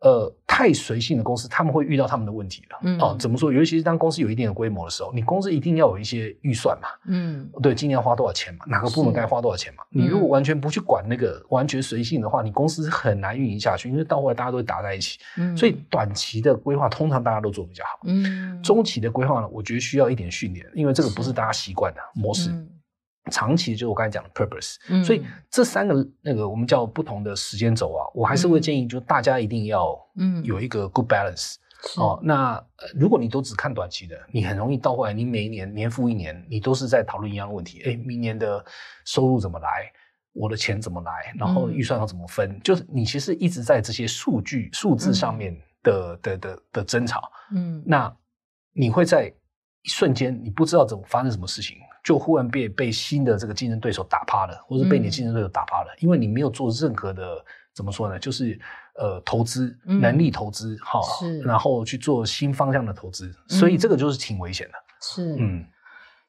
[0.01, 2.79] 呃，太随性的公司，他们会遇到他们的问题了。
[2.83, 3.53] 嗯，哦，怎么说？
[3.53, 6.89] 尤其是当公司有一定的规模的时候，你公司一定要有一些预算嘛。
[7.07, 8.65] 嗯，对，今年要花多少钱嘛？
[8.67, 9.85] 哪个部门该花多少钱嘛？
[9.91, 15.19] 你如果完全不去管那个，完全随性的话，你公司很难运营下去，因为到后来大家都会打在一起。
[15.37, 18.01] 嗯，所以短期的规划通常大家都做比较好。
[18.05, 22.51] 嗯，中期的规划呢，我觉得需要一点训练，因为这个不是大家习惯的模式。
[23.30, 31.56] 长期就是我刚才讲的 purpose，嗯，所以这三个那个我们叫不同的时间轴啊，我还是会建议，就大家一定要嗯有一个 good balance，
[31.98, 32.20] 嗯，哦。
[32.22, 37.83] 那如果你都只看短期的，你很容易到后来，你每一年年复一年，你都是在讨论一样的问题。
[37.85, 38.64] 哎，明年的
[39.04, 39.92] 收入怎么来？
[40.33, 41.35] 我的钱怎么来？
[41.37, 42.48] 然后预算要怎么分？
[42.50, 47.30] 嗯，就是你其实一直在这些数据数字上面的的的，的争吵。
[47.52, 48.12] 嗯，那
[48.72, 49.26] 你会在
[49.83, 51.76] 一瞬间，你不知道怎么发生什么事情。
[52.03, 58.19] 就忽然被被新的这个竞争对手打趴了，或者被你竞争对手打趴了，嗯，因为你没有做任何的怎么说呢？
[58.19, 58.59] 就是
[58.95, 64.75] 呃投资能力投资哈，是，然后去做新方向的投资，所以这个就是挺危险的。
[65.01, 65.65] 是，嗯。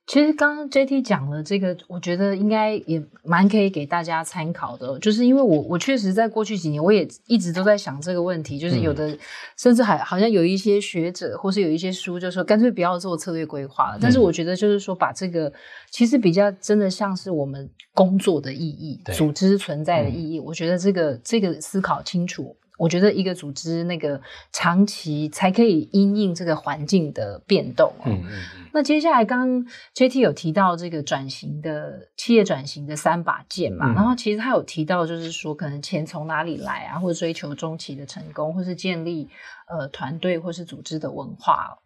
[0.07, 4.99] 其实刚刚 JT 讲了这个，我觉得应该也蛮可以给大家参考的。
[4.99, 8.59] 就是因为我我确实在过去几年，我也一直都在想这个问题。
[8.59, 9.19] 就是有的，嗯、
[9.57, 13.97] 甚至还好像有一些学者，或是有一些书，就说干脆不要做策略规划了。
[14.01, 15.51] 但是我觉得，就是说把这个，
[15.91, 20.39] 其实比较真的像是我们工作的意义，组织存在的意义。
[20.39, 22.57] 嗯、我觉得这个这个思考清楚。
[22.77, 24.19] 我觉得一个组织那个
[24.51, 28.60] 长期才可以因应这个环境的变动嗯嗯。
[28.73, 39.29] 那接下来刚刚 JT 有提到这个转型的企业转型的三把剑嘛，嗯，然后其实他有提到就是说可能钱从哪里来啊，或者追求中期的成功，或是建立
[39.69, 41.77] 呃团队或是组织的文化。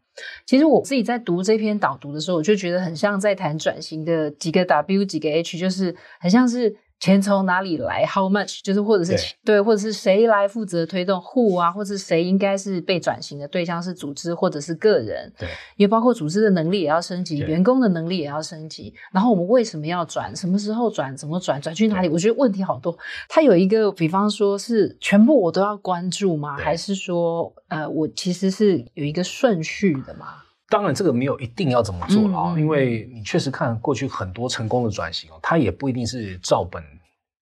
[0.45, 6.76] 其实我自己在读这篇导读的时候，我就觉得很像在谈转型的几个 W 几个 H，就是很像是。
[6.99, 8.62] 钱从哪里来？How much？
[8.63, 13.84] 就是或者是对，对，或者是谁来负责推动？Who 啊，或者是谁应该是被转型的对象？
[13.84, 15.31] 是组织或者是个人？
[15.38, 18.93] 对，也包括组织的能力也要升级，员工的能力也要升级。
[19.12, 20.36] 然后我们为什么要转？
[20.36, 21.15] 什么时候转？
[21.15, 21.62] 怎么转？
[21.62, 22.08] 转去哪里？
[22.08, 22.97] 我觉得问题好多。
[23.27, 26.55] 它有一个，比方说是全部我都要关注吗？
[26.58, 30.44] 还是说，呃，我其实是有一个顺序的吗？
[30.67, 36.84] 当然，这个没有一定要怎么做了啊，嗯，因为你确实看过去很多成功的转型哦，它也不一定是照本，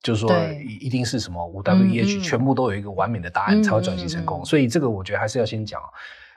[0.02, 0.30] 就是说
[0.82, 4.44] 一定是什么五 W E H，全部都有一个完美的答案才会转型成功。
[4.44, 5.82] 所以这个我觉得还是要先讲。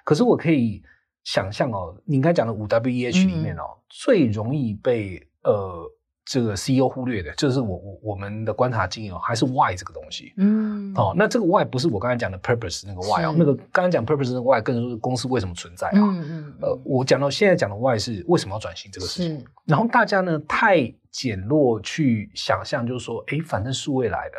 [0.05, 0.81] 可是我可以
[1.25, 5.91] 想象哦，你刚才讲的五 W E H 里面哦，最容易被呃
[6.27, 10.35] 这个 CEO 忽略的，就是我我我们的观察经验还是 Why 这个东西。
[10.37, 15.93] 嗯，哦，那这个 Why 不是我刚才讲的 Purpose 那个 Why 哦，那个刚才讲 Purpose 那个 Why 更多是公司为什么存在啊。
[15.95, 16.55] 嗯嗯。
[16.61, 19.45] 呃，我讲到现在讲的 Why 是为什么要转型这个事情。
[19.67, 24.39] 然后大家呢太简陋去想象，就是说，哎，反正数位来的，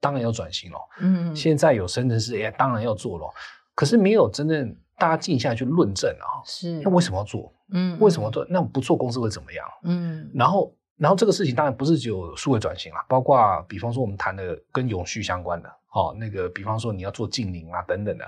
[0.00, 0.78] 当然要转型了。
[1.00, 1.36] 嗯。
[1.36, 3.28] 现在有生成式 AI，当然要做了。
[3.74, 7.52] 可是没有真正大家静下来去论证啊，是那为什么要做？
[7.72, 8.46] 嗯，为什么做？
[8.48, 9.66] 那不做公司会怎么样？
[9.82, 18.24] 嗯，然后，然后这个事情当然不是只有数位转型啦，包括比方说我们谈的跟永续相关的，哦，那个比方说你要做净零啊等等的，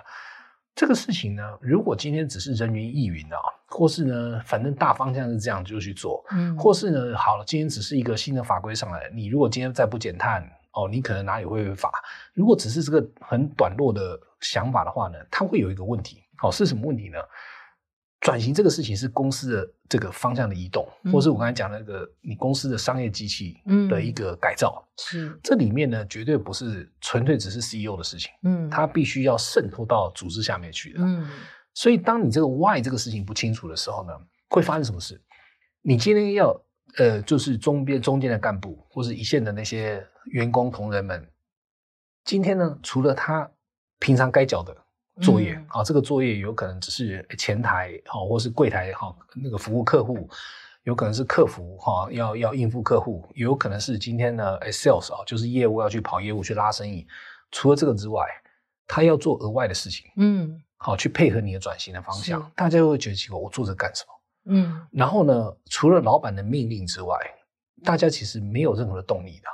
[0.75, 10.49] 这个事情呢，如果今天只是人云亦云啊，或是呢，反正大方向是这样就去做，嗯，或是呢，好了，今天只是一个新的法规上来，你如果今天再不减碳。
[10.73, 11.91] 哦，你可能哪里会违法？
[12.35, 16.23] 如果只是这个很短络的想法的话呢，它会有一个问题。
[16.37, 17.19] 好、哦，是什么问题呢？
[18.21, 23.57] 转型这个事情是公司的这个方向的移动，嗯、或是我刚才讲那个你公司的商业机器
[23.89, 24.87] 的一个改造。
[24.97, 28.31] 是、嗯、这里面呢，绝对不是纯粹只是 CEO 的事情。
[28.43, 31.01] 嗯，它必须要渗透到组织下面去的。
[31.01, 31.29] 嗯，
[31.75, 34.13] 所以当你这个 Why 这个事情不清楚的时候呢，
[34.49, 35.21] 会发生什么事？
[35.83, 36.61] 你今天要。
[36.97, 41.29] 呃，就是中边中间的干部，或是一线的那些员工同仁们，
[42.25, 43.49] 今天呢，除了他
[43.99, 44.75] 平常该缴的
[45.21, 50.29] 作业，啊、这个作业有可能只是前台哈、哦，或是柜台哈、哦，那个服务客户，
[50.85, 57.07] 有可能是客服哈、哦，要要应付客户，也有可能是今天的，sales 啊，就是业务要去跑业务去拉生意。
[57.51, 58.27] 除了这个之外，
[58.87, 64.55] 他要做额外的事情，嗯，好，去配合你的转型的方向，大家会觉得奇怪，我做这干什么？
[64.55, 67.17] 嗯，然后呢，除了老板的命令之外，
[67.85, 69.49] 大家其实没有任何的动力的。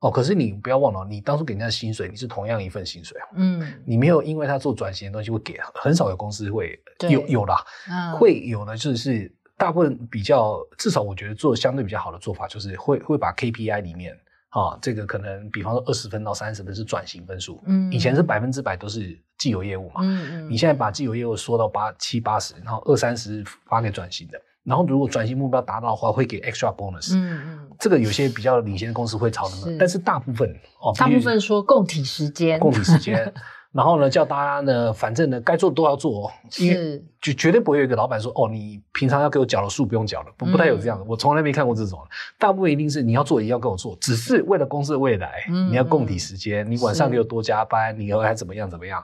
[0.00, 3.26] 哦，可是你不要忘了，你当初给人家薪水，你是同样一份薪水啊。
[3.34, 7.56] 嗯，你没有因为他做转型的东西会给，很少有公司会有有啦，
[7.90, 14.16] 嗯、会有的就是大部分比较，至少我觉得做相对比较好的做法就是会会把 KPI 里面
[14.50, 19.18] 啊，这个可能比方说二十分到三十分是转型分数，嗯，以前是百分之百都是。
[19.38, 30.46] 既有业务嘛，嗯嗯，你现在把既有业务缩到八七八十，然后二三十发给转型的，然后如果转型目标达到的话，会给 extra bonus，嗯嗯，这个有些比较领先的公司会朝的嘛，但是大部分
[30.82, 33.32] 哦，大部分说共体时间，共体时间，
[33.72, 41.98] 然后呢叫大家呢，反正呢该做都要做，因为就绝对不会有一个老板说哦，你平常要给我缴的数不用缴了，不不太有这样的，我从来没看过这种，
[42.38, 49.02] 大部分一定是你要做也要跟我做，只是为了公司的未来，你要共体时间，你晚上给我多加班，你以后还怎么样怎么样。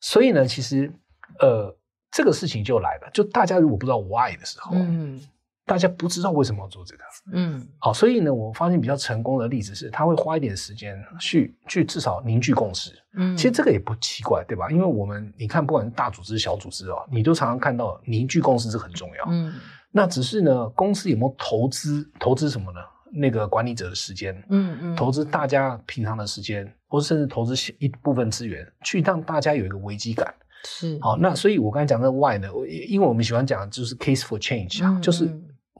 [0.00, 0.90] 所以呢，其实，
[1.38, 1.76] 呃，
[2.10, 3.10] 这个事情就来了。
[3.12, 5.20] 就大家如果不知道 why 的时候，嗯，
[5.66, 14.68] 大家不知道为什么要做这个，嗯，好，所以呢，我发现比较成功的例子是，他会花一点时间去去至少凝聚共识，嗯，其实这个也不奇怪，对吧？
[14.70, 19.54] 因为我们你看，不管是大组织、小组织哦，你都常常看到凝聚共识是很重要，嗯，
[19.92, 22.10] 那只是呢，公司有没有投资？
[22.18, 22.80] 投资什么呢？
[23.12, 30.32] 那个管理者的时间，嗯嗯，投资大家平常的时间，或者甚至投资一部分资源，去让大家有一个危机感，
[30.64, 31.16] 是好。
[31.16, 32.48] 那所以我刚才讲的 why 呢，
[32.88, 35.28] 因为我们喜欢讲就是 case for change 啊，就是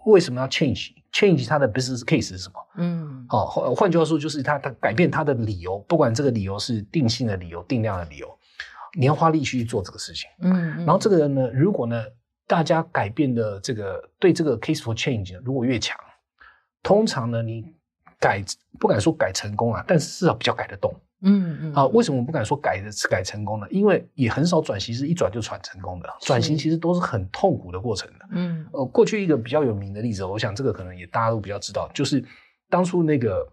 [0.06, 2.54] 为什么要 change？change 它的 business case 是什么？
[2.76, 8.38] 嗯，好，换换句话说，就是它它改变它的理由，不管这个理由是定性的理由、定量的理由，
[8.98, 10.28] 你要花力气去做这个事情。
[10.40, 12.04] 嗯，然后这个人呢，如果呢，
[12.46, 15.98] 大家改变的这个对这个 case for change 如果越强。
[16.82, 17.64] 通常呢，你
[18.18, 18.42] 改
[18.78, 20.94] 不敢说改成功啊，但是至少比较改得动。
[21.22, 21.74] 嗯嗯。
[21.74, 23.66] 啊，为什么我不敢说改的改成功呢？
[23.70, 28.26] 因为也很少转型是一转就转成功的，转型其实都是很痛苦的过程的。
[28.30, 28.66] 嗯。
[28.72, 32.24] 呃，过去一个比较有名的例子，我想这个可能也大家都比较知道，就是
[32.68, 33.46] 当初那个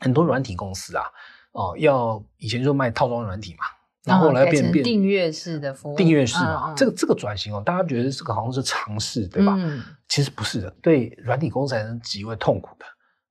[0.00, 1.04] 很多软体公司啊，
[1.52, 3.64] 哦，要以前就卖套装软体嘛，
[4.04, 6.74] 然后后来变变订阅式的服务，订阅式嘛。
[6.76, 9.54] 这个这个转型哦，大家觉得这个好像是尝试，对吧？
[9.58, 9.82] 嗯。
[10.08, 12.84] 其实不是的，对软体公司还是极为痛苦的。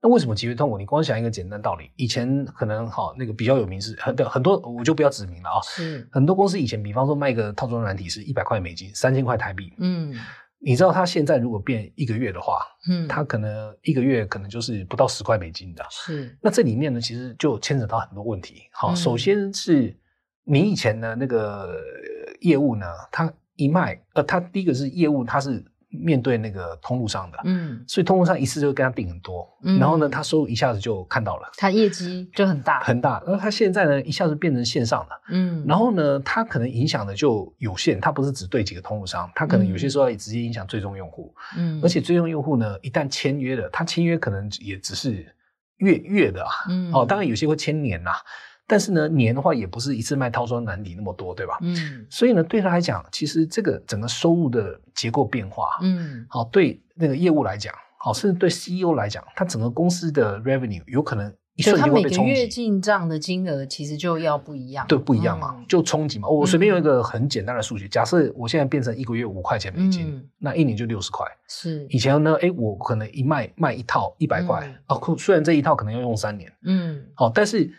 [0.03, 0.79] 那为什么极为痛苦？
[0.79, 5.61] 你光想一个简单道理，以前可能好那个比较有名是很很多，我就不要指名了啊。
[5.61, 9.71] 是很多公司以前，比方说卖一个套装软体是一百块美金，三千块台币。
[9.77, 10.11] 嗯，
[10.57, 15.85] 你知道它现在如果变一个月的话，嗯，他可能一个月可能就是不到十块美金的。
[15.91, 18.63] 是，那这里面呢，其实就牵扯到很多问题。
[18.71, 19.95] 好，首先是
[20.43, 21.79] 你以前的那个
[22.39, 25.63] 业务呢，它一卖，呃，他第一个是业务，它是。
[25.91, 33.21] 面对那个通路上的，嗯，所以通路上一次就跟他订很多，嗯，然后呢，他收入一下子就看到了，他业绩就很大，很大。
[33.25, 45.26] 然后他现在呢，一下子变成线上的，嗯，然后呢，他可能影响的就有限，他不是只对几个通路商，他可能有些时候也直接影响最终用户，嗯，而且最终用户呢，一旦签约了，他签约可能也只是
[45.78, 48.11] 月月的啊，嗯，哦，当然有些会签年呐。
[48.68, 51.57] 但是呢，年的话也不是一次卖套装软体那么多，对吧？
[51.62, 62.18] 嗯，所以呢，对他来讲，其实这个整个收入的结构变化，嗯，好，对那个业务来讲，好，甚至对 CEO 来讲，他整个公司的 revenue 有可能一瞬间会被冲击。
[62.18, 66.30] 他每个月进账的金额其实就要不一样，对，不一样嘛，嗯、就冲击嘛。
[66.30, 71.28] 我随便用一个很简单的数据，嗯、假设我现在变成一个月五块钱美金，嗯、那一年就六十块。
[71.49, 77.70] 是以前呢，哎，我可能一卖卖一套一百块，哦、嗯，虽然这一套可能要用三年，嗯，好，但是。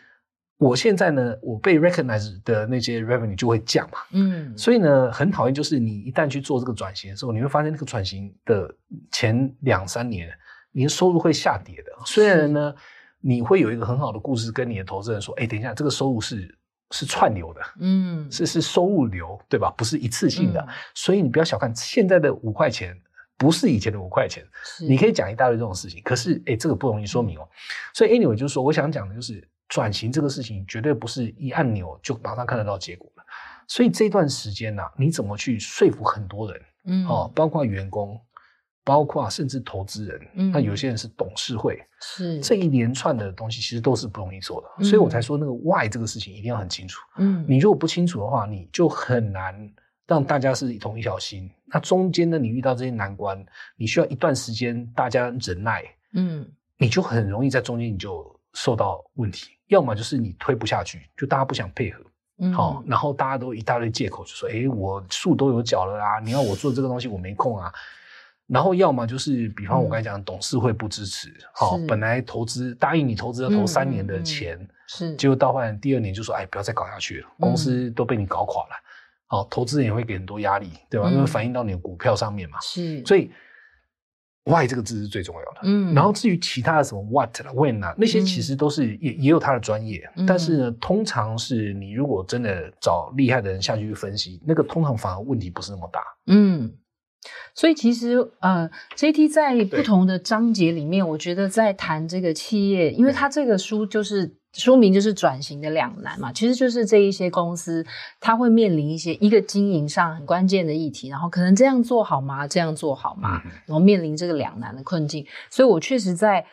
[0.63, 8.73] 我现在呢，我被 recognize 的那些 revenue 就会降嘛，嗯，所以呢，很讨厌就是你一旦去做这个转型的时候，你会发现那个转型的
[9.11, 10.31] 前两三年，
[10.71, 11.91] 你的收入会下跌的。
[12.07, 12.73] 虽然呢，
[13.21, 16.57] 你会有一个很好的故事跟你的投资人说，哎，等一下，这个收入是
[16.93, 19.69] 是串流的，嗯，是是收入流，对吧？
[19.77, 22.97] 不是一次性的，嗯，所以你不要小看现在的五块钱，
[23.37, 24.45] 不是以前的五块钱，
[24.89, 27.49] 你可以讲一大堆这种事情，可是哎，这个不容易说明哦。
[27.93, 29.43] 所以 anyway 就是说，我想讲的就是。
[29.73, 33.23] 转型这个事情绝对不是一按钮就马上看得到结果的，
[33.67, 36.61] 所以这段时间呢、啊，你怎么去说服很多人？
[36.85, 38.21] 嗯，哦，包括员工，
[38.85, 44.69] 包括甚至投资人，嗯，那有些人是董事会，是这一连串的东西，其实都是不容易做的。
[44.81, 47.01] 嗯、所以我才说那个 why 这个事情一定要很清楚。
[47.17, 49.57] 嗯，你如果不清楚的话，你就很难
[50.07, 51.51] 让大家是同一条心。
[51.65, 53.43] 那中间呢，你遇到这些难关，
[53.79, 56.47] 你需要一段时间大家忍耐，嗯，
[56.77, 59.53] 你就很容易在中间你就受到问题。
[59.69, 62.05] 要么就是你推不下去，就大家不想配合，
[62.41, 67.73] 嗯，好，然后大家都一大堆借口，就说，哎，我树都有脚了啊，你要我做这个东西，我没空啊。
[68.47, 78.75] 然后要么就是，比方我刚才讲，董事会不支持，好，本来投资答应你投资要投三年的钱，是，结果到后来第二年就说，哎，不要再搞下去了，公司都被你搞垮了，
[79.29, 81.09] 好，投资人也会给很多压力，对吧？
[81.09, 83.31] 因为反映到你的股票上面嘛，是，所以。
[84.45, 96.73] Why 这个字是最重要的，嗯，然后至于其他的什么 What 啦、When 啊，那些其实都是也、嗯、也有他的专业，嗯、但是呢，通常是你如果真的找厉害的人下去去分析，那个通常反而问题不是那么大，嗯，
[97.55, 104.37] 所以其实呃，JT 在不同的章节里面，我觉得在谈这个企业，因为他这个书就是。
[104.55, 107.85] 说明就是转型的两难嘛，其实就是这一些公司，
[108.21, 112.47] 它会面临一些一个经营上很关键的议题，然后可能这样做好吗？
[112.47, 113.41] 这样做好吗？
[113.65, 115.27] 然后面临这个两难的困境。
[115.49, 116.45] 所以我确实在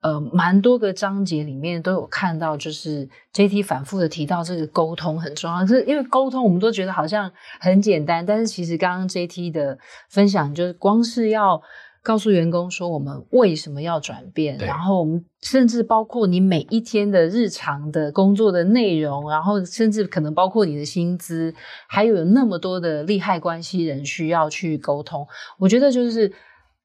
[0.00, 7.30] 呃蛮多个章节里面都有看到，就是 JT 反复的提到这个沟通很重要，是因为沟通我们都觉得好像
[7.60, 9.78] 很简单，但是其实刚刚 JT 的
[10.08, 11.60] 分享就是光是要。
[12.02, 21.54] 告诉员工说我们为什么要转变，然后我们甚至包括你每一天的日常的工作的内容，然后甚至可能包括你的薪资，
[21.86, 25.24] 还有有那么多的利害关系人需要去沟通。
[25.58, 26.32] 我觉得就是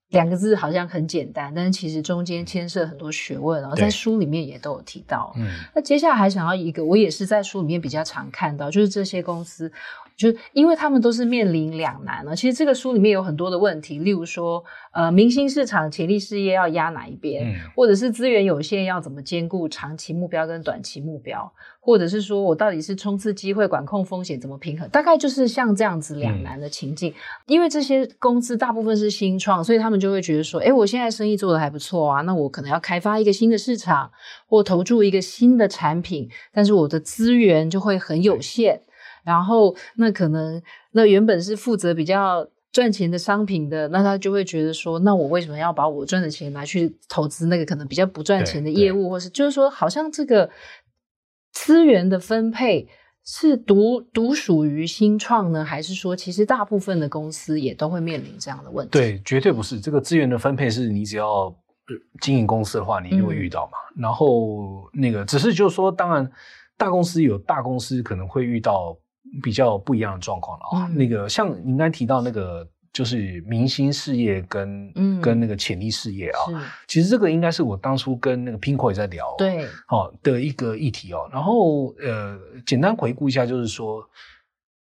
[0.10, 5.34] 两个字好像很简单，但是其实中间牵涉很多学问，然后在书里面也都有提到。
[5.36, 9.72] 嗯，那接下来还想要一个，我也是在书里面比较常看到，就是这些公司。
[10.18, 12.36] 就是因为他们都是面临两难了。
[12.36, 24.90] 其实这个书里面有很多的问题，例如说，呃，明星市场、潜力事业要压哪一边，嗯、或者是资源有限要怎么兼顾长期目标跟短期目标，或者是说我到底是冲刺机会、管控风险怎么平衡？
[24.90, 27.12] 大概就是像这样子两难的情境。
[27.12, 27.16] 嗯、
[27.46, 34.10] 因为这些公司大部分是新创，所以他们就会觉得说，哎，我现在生意做得还不错啊，那我可能要开发一个新的市场，
[34.48, 38.82] 或投注一个新的产品，但是我的资源就会很有限。
[39.28, 40.62] 然后，那可能
[40.92, 50.50] 那原本是负责比较赚钱的商品的，那他就会觉得说，那我为什么要把我赚的钱拿去投资那个可能比较不赚钱的业务，或是就是说，好像这个
[51.52, 52.88] 资源的分配
[53.26, 58.92] 是独独属于新创呢，还是说，其实大部分的公司也都会面临这样的问题？
[58.92, 59.78] 对，绝对不是。
[59.78, 61.54] 这个资源的分配是你只要
[62.22, 63.74] 经营公司的话，你就会遇到嘛。
[63.98, 66.32] 嗯、然后那个只是就是说，当然
[66.78, 68.98] 大公司有大公司可能会遇到。
[69.42, 76.56] 比较不一样的状况了啊，嗯、那个像您刚才提到那个，就是明星事业跟、嗯、跟那个潜力事业啊，是
[76.88, 81.30] 其实这个应该是我当初跟那个 Pinkoi 也在聊，对，好的一个议题哦。
[81.32, 84.04] 然后呃，简单回顾一下，就是说。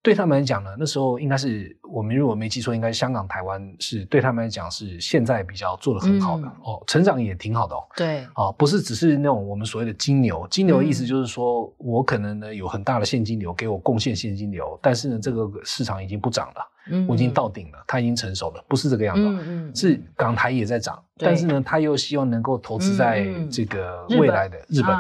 [0.03, 7.83] 对他们来讲呢，那时候应该是我们如果没记错，应该香港、台湾是对他们来讲是现在比较做得很好的、嗯、哦，成长也挺好的哦。
[7.95, 24.97] 对，哦，不是只是那种我们所谓的金牛，金牛的意思就是说、嗯、我可能呢有很大的现金流给我贡献现金流，但是呢这个市场已经不涨了，嗯，我已经到顶了，它已经成熟了，不是这个样子，嗯嗯，是港台也在涨，但是呢他又希望能够投资在这个未来的日本，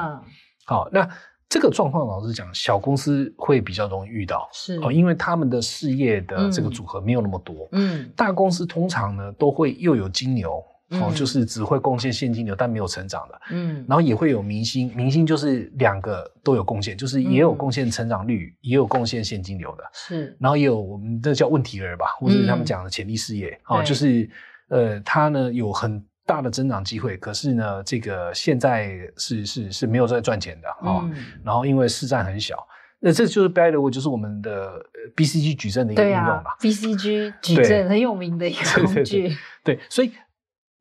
[0.65, 1.09] 好那。
[1.51, 4.79] 这个状况，老实讲，小公司会比较容易遇到，是。
[4.81, 7.67] 哦，因为他们的事业的这个组合没有那么多。
[7.73, 13.41] 嗯，大公司通常呢都会又有金牛，哦，就是只会贡献现金流但没有成长的。
[13.51, 19.83] 嗯，然后也会有明星，明星就是两个都有贡献，就是也有贡献成长率，也有贡献现金流的。
[19.91, 24.29] 是，然后也有我们这叫问题儿吧，或者是他们讲的潜力事业，哦，就是
[24.69, 26.01] 呃，他呢有很。
[26.31, 31.25] 大的增长机会，可是呢，这个现在是是是没有在赚钱的啊、哦嗯。
[31.43, 32.55] 然后因为市占很小，
[33.01, 34.81] 那这就是 by the way 就是我们的
[35.17, 36.55] BCG 矩阵的一个应用嘛。
[36.61, 39.03] BCG 矩阵很有名的一个工具。
[39.03, 40.11] 对，对，对，对，所以。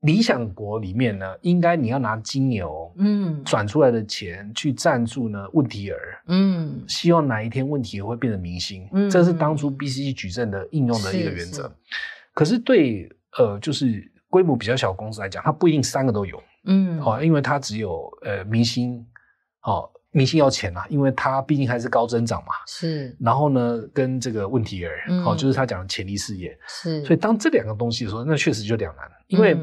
[0.01, 11.70] 理想国里面呢，应该你要拿金牛，嗯，转出来的钱去赞助呢问题儿，嗯，希望哪一天问题儿会变成明星，嗯，这是当初 BCG 矩阵的应用的一个原则。
[12.32, 19.05] 可是对呃，就是规模比较小的公司来讲，它不一定三个都有，嗯，哦，因为它只有呃明星，
[19.64, 23.14] 哦，明星要钱啊，因为它毕竟还是高增长嘛，是。
[23.20, 27.05] 然后呢，跟这个问题儿，嗯，哦，就是他讲的潜力事业，是。
[27.05, 29.57] 所以当这两个东西的时候，那确实就两难，因为。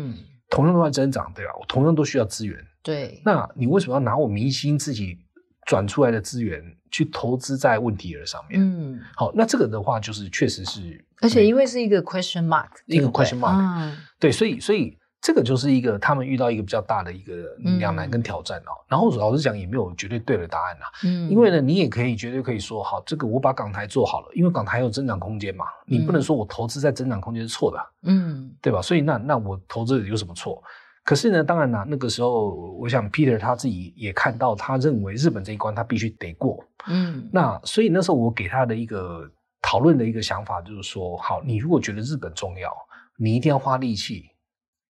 [0.50, 1.52] 同样都在增长，对吧？
[1.60, 3.22] 我同样都需要资源，对。
[3.26, 5.18] 那你为什么要拿我明星自己
[5.66, 8.62] 转出来的资源去投资在问题儿上面？
[8.62, 14.98] 嗯，好，那这个的话就是确实是，而且因为是一个 question mark，一个 question mark，嗯，对，所以所以。
[15.20, 17.34] 这个就是一个他们遇到一个比较大的一个
[17.80, 18.86] 两难跟挑战哦、嗯。
[18.88, 20.90] 然后老实讲也没有绝对对的答案呐、啊。
[21.04, 25.66] 嗯，因为呢，你也可以绝对可以说，好，这个我把港台做好了，因为港台有增长空间嘛。
[25.88, 28.80] 你不能说我投资在增长空间是错的，嗯，对吧？
[28.80, 30.64] 所以那那我投资有什么错？
[31.04, 36.64] 可是呢，当然啦，那个时候我想 Peter 他自己也看到，他认为日本这一关他必须得过。
[36.88, 39.28] 嗯，那所以那时候我给他的一个
[39.62, 42.72] 讨论的一个想法就是说，好，你如果觉得日本重要，
[43.18, 44.32] 你一定要花力气。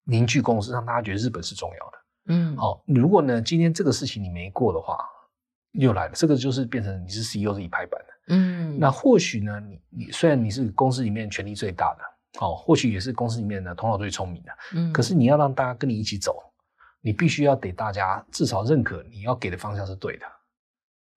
[0.10, 1.98] 凝聚共识，让大家觉得日本是重要的。
[2.28, 4.98] 嗯，好、哦，如果呢，今天这个事情你没过的话，
[5.74, 8.14] 又来了，这个就是变成你是 CEO 是一拍板的。
[8.30, 16.42] 嗯，那或许呢，你你虽然你是公司里面权力最大的，哦，或许也是公司里面的头脑最聪明的，嗯，可是你要让大家跟你一起走，
[17.02, 20.26] 你必须要得大家至少认可你要给的方向是对的，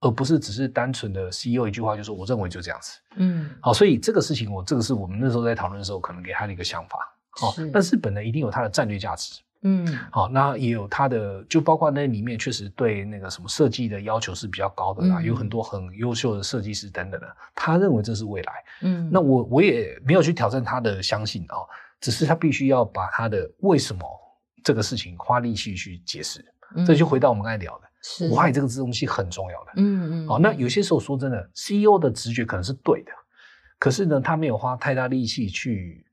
[0.01, 2.99] 而不是只是单纯的 CEO 一句话就是我认为就这样子。
[3.17, 6.99] 嗯，好，所以这个事情我这个是我们那时候在讨论的时候可能给他的一个想法。
[7.43, 9.41] 哦，但日本呢，一定有它的战略价值。
[9.63, 18.53] 嗯，好，那也有它的，就包括那里面确实对那个什么设计的要求是比较高的啦，嗯、有很多很优秀的设计师等等的，他认为这是未来。
[18.81, 21.69] 嗯，那我我也没有去挑战他的相信啊、哦，
[22.01, 24.03] 只是他必须要把他的为什么
[24.65, 26.43] 这个事情花力气去解释。
[26.75, 29.73] 嗯，这就回到我们刚才聊的，是 why 这个东西很重要的。
[29.77, 33.13] 嗯嗯，好，那有些时候说真的，CEO 的直觉可能是对的，
[33.79, 36.07] 可是呢，他没有花太大力气去。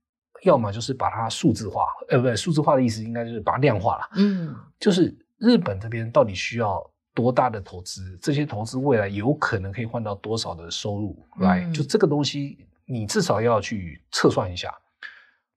[0.43, 4.09] 要么就是把它数字化，呃，不对，数字化的意思应该就是把它量化了。
[4.17, 6.79] 嗯，就是日本这边到底需要
[7.11, 8.15] 多大的投资？
[8.21, 11.61] 这些投资未来有可能可以换到多少的收入来？
[11.65, 14.71] 嗯，就这个东西，你至少要去测算一下。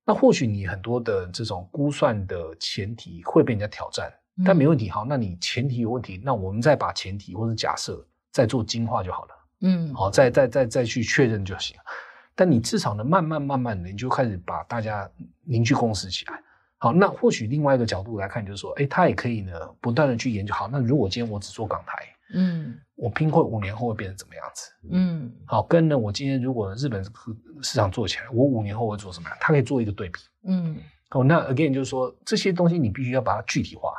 [0.06, 4.10] 那或许你很多的这种估算的前提会被人家挑战，
[4.44, 4.88] 但没问题。
[4.88, 9.30] 好，那你前提有问题，那我们再把前提或者假设再做精化就好了。
[9.62, 11.76] 嗯，好，再再再再去确认就行。
[12.34, 15.10] 但你至少呢，慢慢慢慢的，你就开始把大家
[15.44, 16.42] 凝聚共识起来。
[16.78, 19.52] 好，那或许另外一个角度来看，就是说，哎，他也可以呢，
[19.82, 20.54] 不断的去研究。
[20.54, 24.72] 好，那如果今天我只做港台，嗯，我拼会五年后会变成怎么样子？
[24.90, 27.04] 嗯，好，跟呢，我今天如果日本
[27.60, 29.36] 市场做起来，我五年后会做什么样？
[29.38, 30.20] 他可以做一个对比。
[30.44, 30.78] 嗯，
[31.10, 33.92] 好，那 again 就是说，这些东西你必须要把它具体化，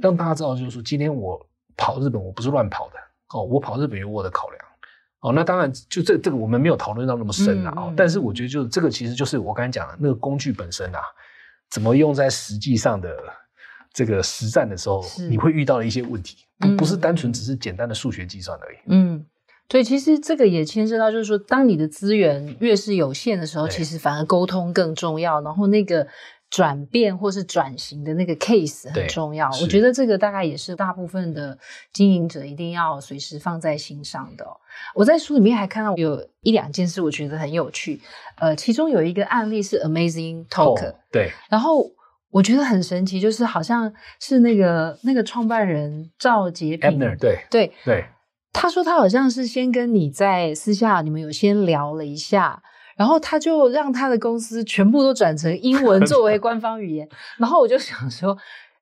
[0.00, 1.40] 让大家知道，就是说，今天我
[1.76, 2.94] 跑日本，我不是乱跑的。
[3.32, 4.64] 哦，我跑日本有我的考量。
[5.20, 7.92] 哦，那当然，就这这个我们没有讨论到那么深啊。
[7.96, 11.00] 但是我觉得，就这个其实就是我刚才讲的那个工具本身啊，
[11.68, 13.16] 怎么用在实际上的
[13.92, 18.78] 这个实战的时候，你会遇到的一些问题，不不是单纯只是简单的数学计算而已。
[18.86, 19.24] 嗯，
[19.68, 25.40] 对，其实这个也牵涉到，就是说，当你的资源越是有限的时候，其实反而沟通更重要。
[25.42, 26.08] 然后那个。
[26.50, 31.56] 转变或是转型的那个 case 很重要，我觉得这个大概也是大部分的
[31.92, 34.44] 经营者一定要随时放在心上的。
[34.94, 38.00] 我在书里面还看到有一两件事，我觉得很有趣。
[38.36, 41.88] 呃，其中有一个案例是 Amazing Talker，哦，对，然后
[42.30, 48.04] 我觉得很神奇，就是好像是那个那个创办人赵杰平，对对对，
[48.52, 52.60] 他说他好像是先跟你在私下，你们有先聊了一下。
[53.00, 57.08] 然后他就让他的公司全部都转成英文作为官方语言，
[57.40, 58.36] 然后我就想说，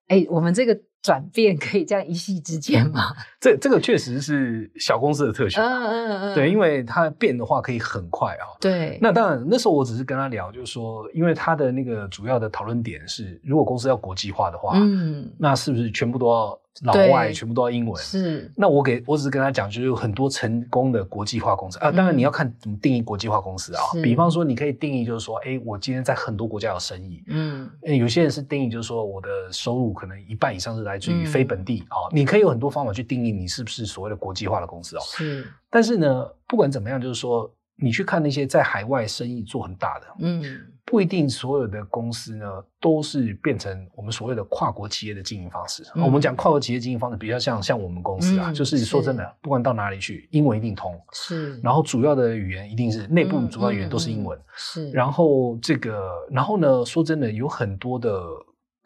[0.09, 3.15] 哎，我们这个转变可以这样一夕之间吗？
[3.39, 8.59] 这这个确实是小公司的特权，嗯嗯嗯，对，因为它变的话可以很快啊。
[8.61, 16.59] 对，那当然那时候我只是跟他聊，就是说，因为他的那个主要的讨论点是，如果公司要国际化的话，嗯，那是不是全部都要？
[16.83, 18.51] 老外全部都要英文，是。
[18.57, 21.91] 那我给我只是跟他讲，就是有很多成功的国际化公司啊。
[21.91, 23.83] 当然你要看怎么定义国际化公司啊。
[24.03, 27.23] 比方说，你可以定义就是说，哎，我今天在很多国家有生意。
[27.29, 27.71] 嗯。
[27.83, 32.09] 有些人是定义就是说，我的收入可能一半以上是来自于非本地啊。
[32.13, 35.01] 你可以有很多方法去定义你是不是所谓的国际化的公司哦。
[35.05, 35.47] 是。
[35.71, 37.51] 但是呢，不管怎么样，就是说，
[37.81, 40.43] 你去看那些在海外生意做很大的，嗯，
[40.85, 42.45] 不一定所有的公司呢
[42.81, 45.85] 都是变成我们所谓的跨国企业的经营方式。
[45.95, 51.61] 嗯、我们讲跨国企业经营方式比较像像我们公司啊，嗯、就是说真的，不管到哪里去，英文一定通，是。
[51.61, 54.91] 然后主要的语言一定是内部主要语言都是英文，是。
[54.91, 58.21] 然后这个，然后呢，说真的，有很多的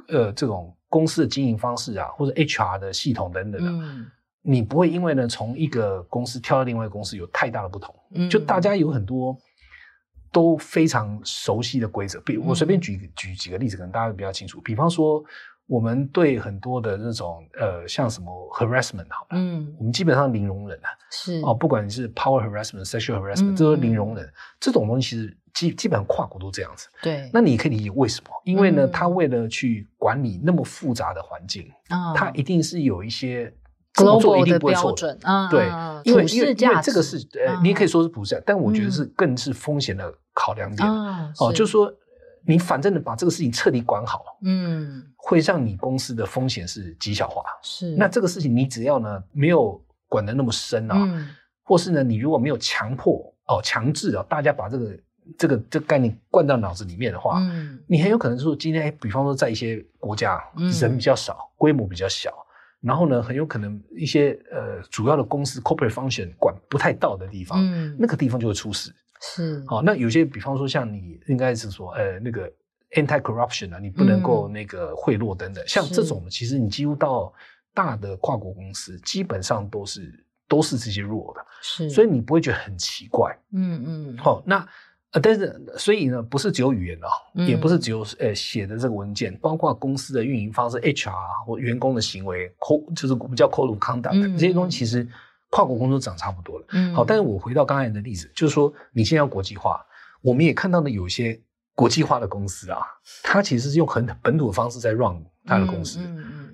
[0.08, 3.86] 呃这种公司的经营方式啊，或者 HR 的系统等等的。
[4.44, 9.38] 嗯你不会因为呢，从一个公司跳到另外一个公司有太大的不同，嗯，就大家有很多
[10.32, 12.20] 都非常熟悉的规则。
[12.22, 14.60] 比如我随便举举几个例子，可能大家会比较清楚。
[14.62, 15.22] 比方说，
[15.68, 24.28] 我们对很多的那种呃，像什么 harassment 好了，嗯，我们基本上零容忍啊，是哦，不管你是 power harassment、sexual harassment，这都是零容忍。
[24.58, 26.88] 这种东西其实基基本上跨国都这样子。
[27.00, 28.30] 对，那你可以理解为什么？
[28.44, 33.54] 因为呢，他为了去管理那么复杂的环境啊，他一定是有一些。
[33.94, 34.92] Global 一定不会错
[35.50, 35.66] 对，
[36.04, 40.88] 因为因为因为这个是呃，你也可以说是普世，但我觉得是更是风险的考量点
[41.38, 41.92] 哦，就是说
[42.46, 47.94] 你反正的把这个事情彻底管好，嗯，会让你公司的风险是极小化，是。
[47.96, 49.78] 那这个事情你只要呢没有
[50.08, 51.28] 管得那么深啊，
[51.62, 54.98] 或是呢你如果没有强迫哦强制啊大家把这个
[55.38, 60.42] 这个这个概念灌到脑子里面的话，嗯，你很有可能说今天比方说在一些国家
[60.80, 62.32] 人比较少，规模比较小。
[62.82, 68.92] 然后呢，很有可能一些呃主要的公司 corporate function 管不太到的地方，嗯，那个地方就会出事。
[69.20, 72.50] 是，好，那有些比方说像你应该是说呃那个
[72.96, 77.32] anti corruption 啊，你不能够那个贿赂等等，嗯、像这种其实你几乎到
[77.72, 83.32] 大的跨国公司，基本上都是都是这些弱的，是，所以你不会觉得很奇怪。
[83.52, 84.66] 嗯嗯，好，那。
[85.12, 91.12] 呃，但是所以呢，不是只有语言哦，嗯、也不是只有呃写的这个文件，包括公司的运营方式、HR
[91.46, 95.06] 或员工的行为，code 就是我们叫 code of conduct、嗯、这些东西，其实
[95.50, 96.66] 跨国公司都长差不多了。
[96.72, 99.84] 嗯，好，但是我回到刚才的例子，就是说你现在要国际化，
[100.22, 101.38] 我们也看到了有些
[101.74, 102.80] 国际化的公司啊，
[103.22, 106.00] 它其实是用很本土的方式在 run 它的公司。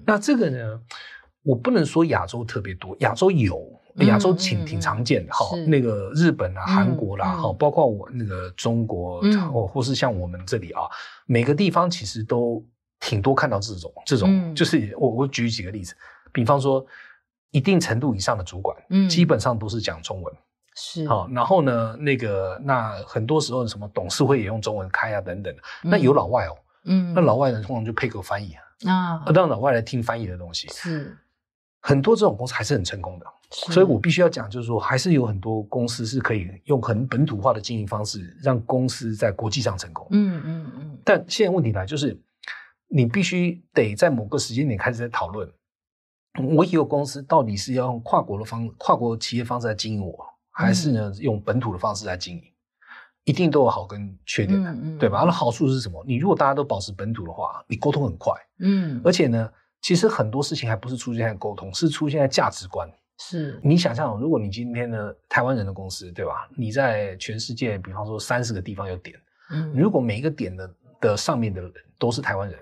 [0.05, 0.81] 那这个呢，
[1.45, 3.78] 我不能说亚洲特别多，亚洲有。
[4.07, 9.21] 亚洲挺挺常见的哈，那个日本啊、韩国啦，哈，包括我那个中国，
[9.53, 10.83] 或或是像我们这里啊，
[11.27, 12.65] 每个地方其实都
[13.01, 15.95] 挺多看到这种这种，就是我我举几个例子，
[16.33, 16.85] 比方说
[17.51, 20.35] 一定程度以上的主管，嗯，基本上都是讲中文，
[20.77, 21.09] 是。
[21.09, 28.55] 好，然后呢，那个那很多时候什么董事会也用中文开啊等等，那有老外哦，嗯，那老外呢通常就配个翻译
[28.87, 31.17] 啊，啊，让老外来听翻译的东西，是
[31.81, 33.27] 很多这种公司还是很成功的。
[33.51, 40.07] 所以我必须要讲，就是说，还是有很多公司是可以用很本土化的经营方式，让公司在国际上成功。
[40.11, 40.99] 嗯嗯嗯。
[41.03, 42.21] 但现在问题来就是，
[42.89, 45.51] 你必须得在某个时间点开始在讨论，
[46.57, 50.15] 我以后公司到底是要用跨国的方、跨国企业方式来经营我，
[50.51, 52.43] 还是呢用本土的方式来经营？
[53.25, 55.23] 一定都有好跟缺点的，对吧？
[55.25, 56.05] 那好处是什么？
[56.07, 58.33] 你如果大家都保持本土的话，你沟通很快。
[58.59, 59.01] 嗯。
[59.05, 59.51] 而且呢，
[59.81, 62.91] 其实很多事情还不是出现在沟通，是出现在价值观。
[63.19, 63.61] 是。
[63.63, 66.49] 你想象，如果你今天的台湾人的公司，对吧？
[66.57, 69.19] 你在全世界，比方说三十个地方有点，
[69.51, 72.59] 嗯，如果每一个点的的上面的人都是台湾人，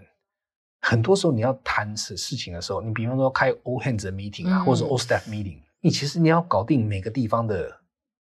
[0.80, 7.70] 很多时候你要谈事事情的时候，你比方说开 all hands meeting 啊，嗯、或者是 all staff meeting，你其实你要搞定每个地方的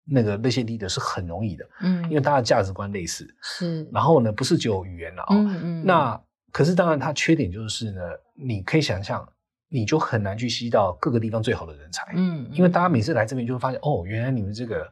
[0.06, 6.22] 那个那些 leader 是很容易的，嗯，因为大家的价值观类似，是，然后呢，不是只有语言了啊，嗯嗯，那
[6.52, 8.02] 可是当然它缺点就是呢，
[8.36, 9.28] 你可以想象。
[9.72, 14.92] 你就很难去吸到各个地方最好的人才，嗯，因为大家每次来这边就会发现，哦，原来你们这个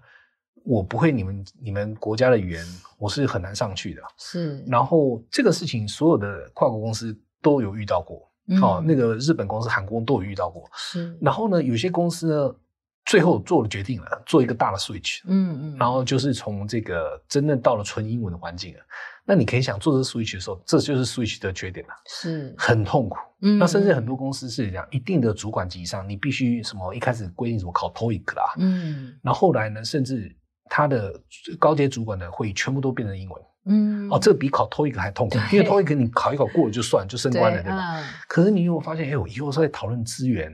[0.64, 2.64] 我不会你们你们国家的语言，
[3.00, 4.64] 我是很难上去的，是。
[4.68, 11.18] 然后这个事情所有的跨国公司都有遇到过，嗯、哦，那个日本公司、韩国都有遇到过，是。
[11.20, 12.56] 然后呢，有些公司呢，
[13.04, 18.80] 最后做了决定了，做一个大的 switch，嗯嗯，然后就是从这个真正到了纯英文的环境了。
[19.28, 22.56] 那你可以想做这个 switch 的时候，这就是 switch 的缺点了，是。
[22.58, 23.18] 很痛苦。
[23.42, 30.34] 嗯，那甚至很多公司是这样，一定的主管级以上，你必须什么一开始规定什么考 TOEIC 啦，嗯，然后后来呢，甚至
[30.70, 31.14] 他的
[31.60, 38.00] 高阶主管的会议全部都变成英文，嗯，哦，这个比考 TOEIC 还痛苦，因为 TOEIC 你考一考过了就算就升官了，对，对吧？
[38.00, 40.52] 嗯、可是你如果发现，哎，我以后在讨论资源、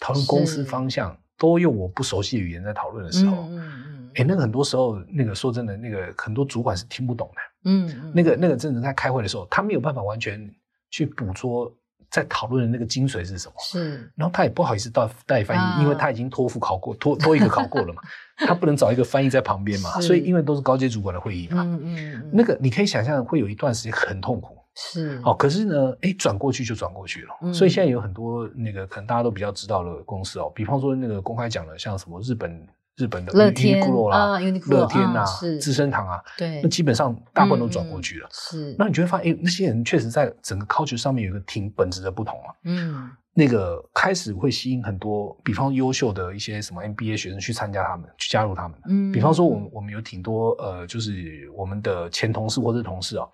[0.00, 3.91] 讨论公司方向，都用我不熟悉的语言在讨论的时候，嗯嗯。
[4.14, 7.70] 哎，那个很多时候，那个说真的，那个很多主管是听不懂的。
[7.70, 10.50] 嗯，那个那个真的在开会的时候，他没有办法完全
[10.90, 11.72] 去捕捉
[12.10, 13.54] 在讨论的那个精髓是什么。
[13.60, 18.02] 是，然后他也不好意思到带翻译，啊、因为他已经托福考过，托托一个考过了嘛，
[18.46, 20.00] 他不能找一个翻译在旁边嘛。
[20.00, 24.58] 所以因为都是高阶主管的会议嘛，嗯嗯，嗯那个你可以想象会有一段时间很痛苦。
[24.74, 27.28] 是，哦，可是呢，哎，转过去就转过去了。
[27.42, 32.66] 嗯、所以现在有很多那个可能大家都比较知道的公司哦，比方说那个公开讲的，像什么日本。
[32.96, 33.80] 日本的乐天
[34.10, 38.28] 啦、乐天啊、是资生堂啊，对，那基本上大部分都转过去了。
[38.30, 42.54] 是，那你就会发现，哎，那些人确实在整个 culture 上面有一个挺本质的不同啊。
[42.64, 48.78] 嗯，那个开始会吸引很多，比方优秀的一些什么 MBA 学生去参加他们，去加入他们。
[48.88, 53.26] 嗯，比方说，我们我们有挺多呃，就是我们的前同事或者同事啊。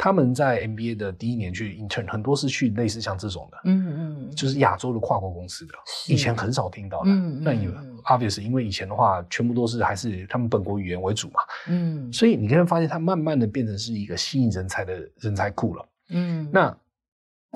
[0.00, 5.74] 他们在 MBA 的第一年去 intern，很多是去类似像这种的，嗯嗯，就是亚洲的跨国公司的，
[6.06, 7.10] 以前很少听到的。
[7.10, 7.72] 嗯，那有
[8.04, 11.40] obviously，因为以前的话，全部都是还是他们本国语言为主嘛。
[11.68, 15.88] 嗯，所以你可以发现，它慢慢的变成是一个吸引人才的人才库了。
[16.10, 16.76] 嗯，那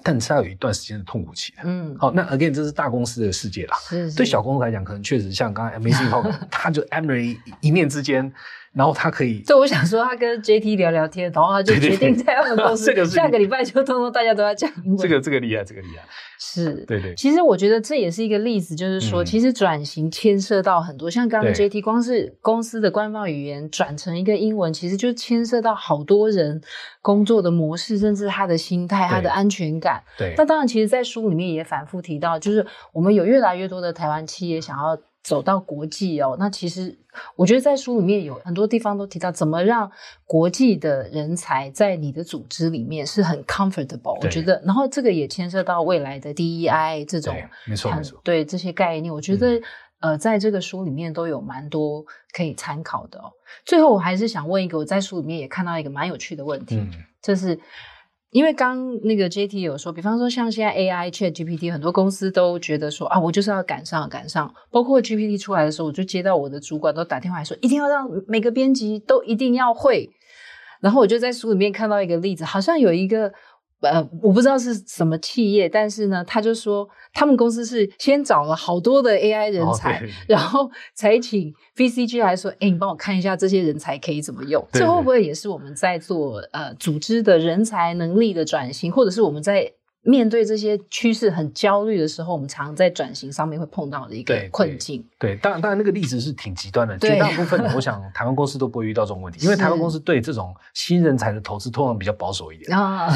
[0.02, 1.62] 但是它有一段时间的痛苦期的。
[1.64, 3.76] 嗯，好，那 again，这是大公司的世界啦。
[3.78, 8.32] 是，对小公司来讲，可能确实像刚才 Amazing Talker，他就 Emery 一念之间。
[8.74, 14.96] 然后他可以，对我想说，他跟 JT 聊聊天，然后他就决定在他们公司， 下个礼拜就通通大家都要讲英文。
[14.96, 16.02] 这个这个厉害，这个厉害，
[16.38, 17.14] 是，对对。
[17.14, 26.58] 其实我觉得这也是一个例子，就是说，其实转型牵涉到很多，像刚刚 JT，光是公司的官方语言转成一个英文，其实就牵涉到好多人
[27.02, 30.02] 工作的模式，甚至他的心态、他的安全感。
[30.16, 30.32] 对。
[30.38, 34.98] 那当然，其实，在书里面也反复提到，就是我们有越来越多的台湾企业想要。
[35.22, 36.98] 走到国际哦，那其实
[37.36, 39.90] 我觉得在书里面有很多地方都提到怎么让
[40.26, 44.18] 国际的人才在你的组织里面是很 comfortable。
[44.20, 47.34] 我觉得，然后这个也牵涉到未来的 DEI 这种，
[47.66, 49.62] 没错没错，对这些概念，我觉得、嗯、
[50.00, 53.30] 呃，在这个书里面都有蛮多可以参考的哦。
[53.64, 57.58] 最后，我还是想问一个，我在书里面也看到一个蛮有趣的问题，嗯、就是。
[58.32, 64.52] 因为刚那个 JT 有说，比方说像现在 AI ChatGPT，很多公司都觉得说啊，我就是要赶上赶上。
[64.70, 70.10] 包括 GPT 出来的时候，我就接到我的主管都打电话说，一定要让每个编辑都一定要会。
[70.80, 73.32] 然后我就在书里面看到一个例子，好像有一个。
[73.82, 84.66] 呃，我不知道是什么企业，但是呢，他就说他们公司是先找了好多的 AI 人才，哦、然后才请 VCG 来说，哎，你帮我看一下这些人才可以怎么用。
[84.72, 89.72] 这会不会也是我们在做呃组织的人才能力的转型，或者是我们在？
[90.02, 95.04] 面对这些趋势很焦虑的时候，我们常常在转型上面会碰到的一个困境。
[95.18, 96.98] 对，当然，当然那个例子是挺极端的。
[96.98, 103.08] 绝大部分我想台湾公司都不会遇到这种问题，因为台湾公司对这种新人才的投资通常比较保守一点啊，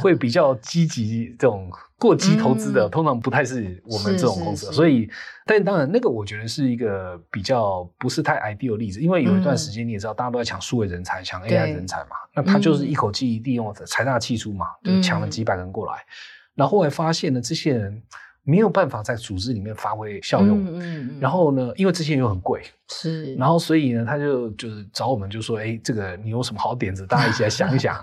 [0.00, 1.34] 会比较积极。
[1.38, 5.10] 这种过激投资的、嗯、通常不太是我们这种公司，是是是所以，
[5.44, 12.10] 但当然那个我觉得是一个比较不是太 ideal 的例子，因为有一段时间你也知道，大家都在抢数位人才、抢 AI 人才嘛。
[12.34, 16.06] 那他就是一口气利用财大气粗嘛，就抢了几百人过来，嗯、
[16.54, 18.00] 然后后来发现呢，这些人
[18.44, 20.62] 没有办法在组织里面发挥效用。
[20.66, 23.34] 嗯嗯嗯、然后呢，因为这些人又很贵，是。
[23.34, 27.04] 然后所以呢，他就就是找我们，就说：“哎，这个你有什么好点子？
[27.08, 28.00] 大家一起来想一想。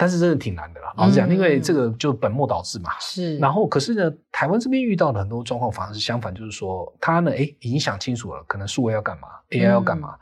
[0.00, 2.90] 但是真的挺难的啦，老实讲，因为这个就本末倒置嘛。
[2.98, 3.36] 是。
[3.36, 10.14] 然后可是呢，台湾这边遇到的很多状况反而是相反，就是说他呢，哎，已经想清楚了，可能数位要干嘛，AI 要干嘛。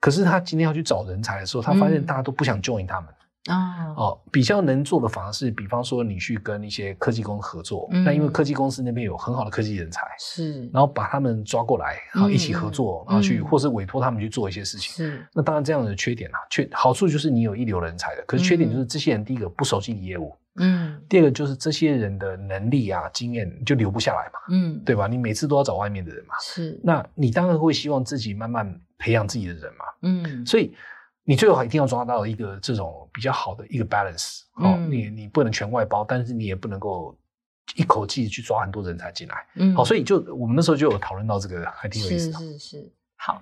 [0.00, 3.08] 可是他今天要去找人才的时候，他发现大家都不想 join 他们。
[3.46, 14.94] 啊哦，比较能做的反而是，比方说你去跟一些科技公司合作，那、嗯、因为科技公司那边有很好的科技人才，是，然后把他们抓过来，然后一起合作，嗯、然后去，或是委托他们去做一些事情。
[14.94, 25.08] 是，那当然这样的缺点啊，缺好处就是你有一流人才的，可是缺点就是这些人第一个不熟悉你业务，嗯，第二个就是这些人的能力啊、经验就留不下来嘛，嗯，对吧？
[25.08, 30.72] 你每次都要找外面的人嘛，是，那你当然会希望自己慢慢培养自己的人嘛，嗯，所以。
[31.24, 37.16] 你最好一定要抓到一个这种比较好的一个 balance，哦，嗯、你你不能全外包，但是你也不能够
[37.76, 42.38] 一口气去抓很多人才进来，嗯，好，所以就我们那时候就有讨论到这个，还挺有意思的。
[42.38, 43.40] 是是是，好，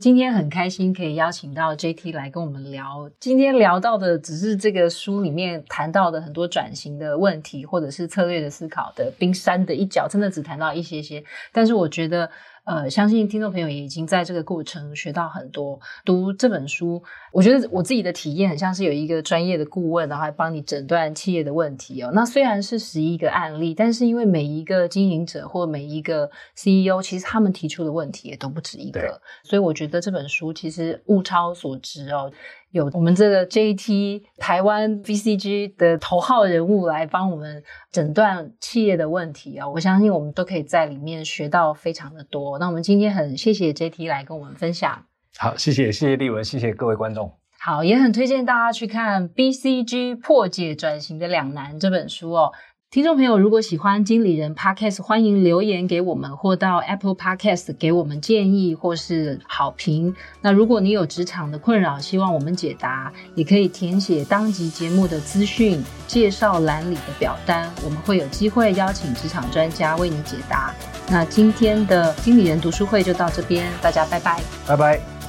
[0.00, 11.22] 今天很开心可以邀请到 JT 来跟我们聊，今天聊到的只是这个书里面谈到的很多转型的问题，或者是策略的思考的冰山的一角，真的只谈到一些些，
[11.52, 12.28] 但是我觉得。
[12.64, 15.80] 呃，相信听众朋友也已经在这个过程学到很多。
[16.04, 17.02] 读这本书，
[17.32, 22.10] 我觉得我自己的体验很像是有一个专业的顾问，然后还帮你诊断企业的问题哦。
[22.12, 32.30] 那虽然是十一个案例，但是因为每一个经营者或每一个 CEO，其实他们提出的问题也都不止一个，所以我觉得这本书其实物超所值哦。
[32.70, 42.58] 有我们这个 JT 台湾 BCG 的头号人物来帮我们诊断企业的问题啊，我相信我们都可以在里面学到非常的多。
[42.58, 45.04] 那我们今天很谢谢 JT 来跟我们分享。
[45.36, 47.32] 好，谢谢谢谢立文，谢谢各位观众。
[47.62, 52.52] 好，也很推荐大家去看 BCG 破解转型的两难这本书哦。
[52.92, 60.12] 听众朋友，如果喜欢经理人 Podcast，欢迎留言给我们，或到 Apple Podcast 给我们建议或是好评。
[60.40, 70.74] 那如果你有职场的困扰，希望我们解答，也可以填写当集节目的资讯介绍栏里的表单，我们会有机会邀请职场专家为你解答。
[71.08, 75.19] 那今天的经理人读书会就到这边，大家拜拜，拜拜。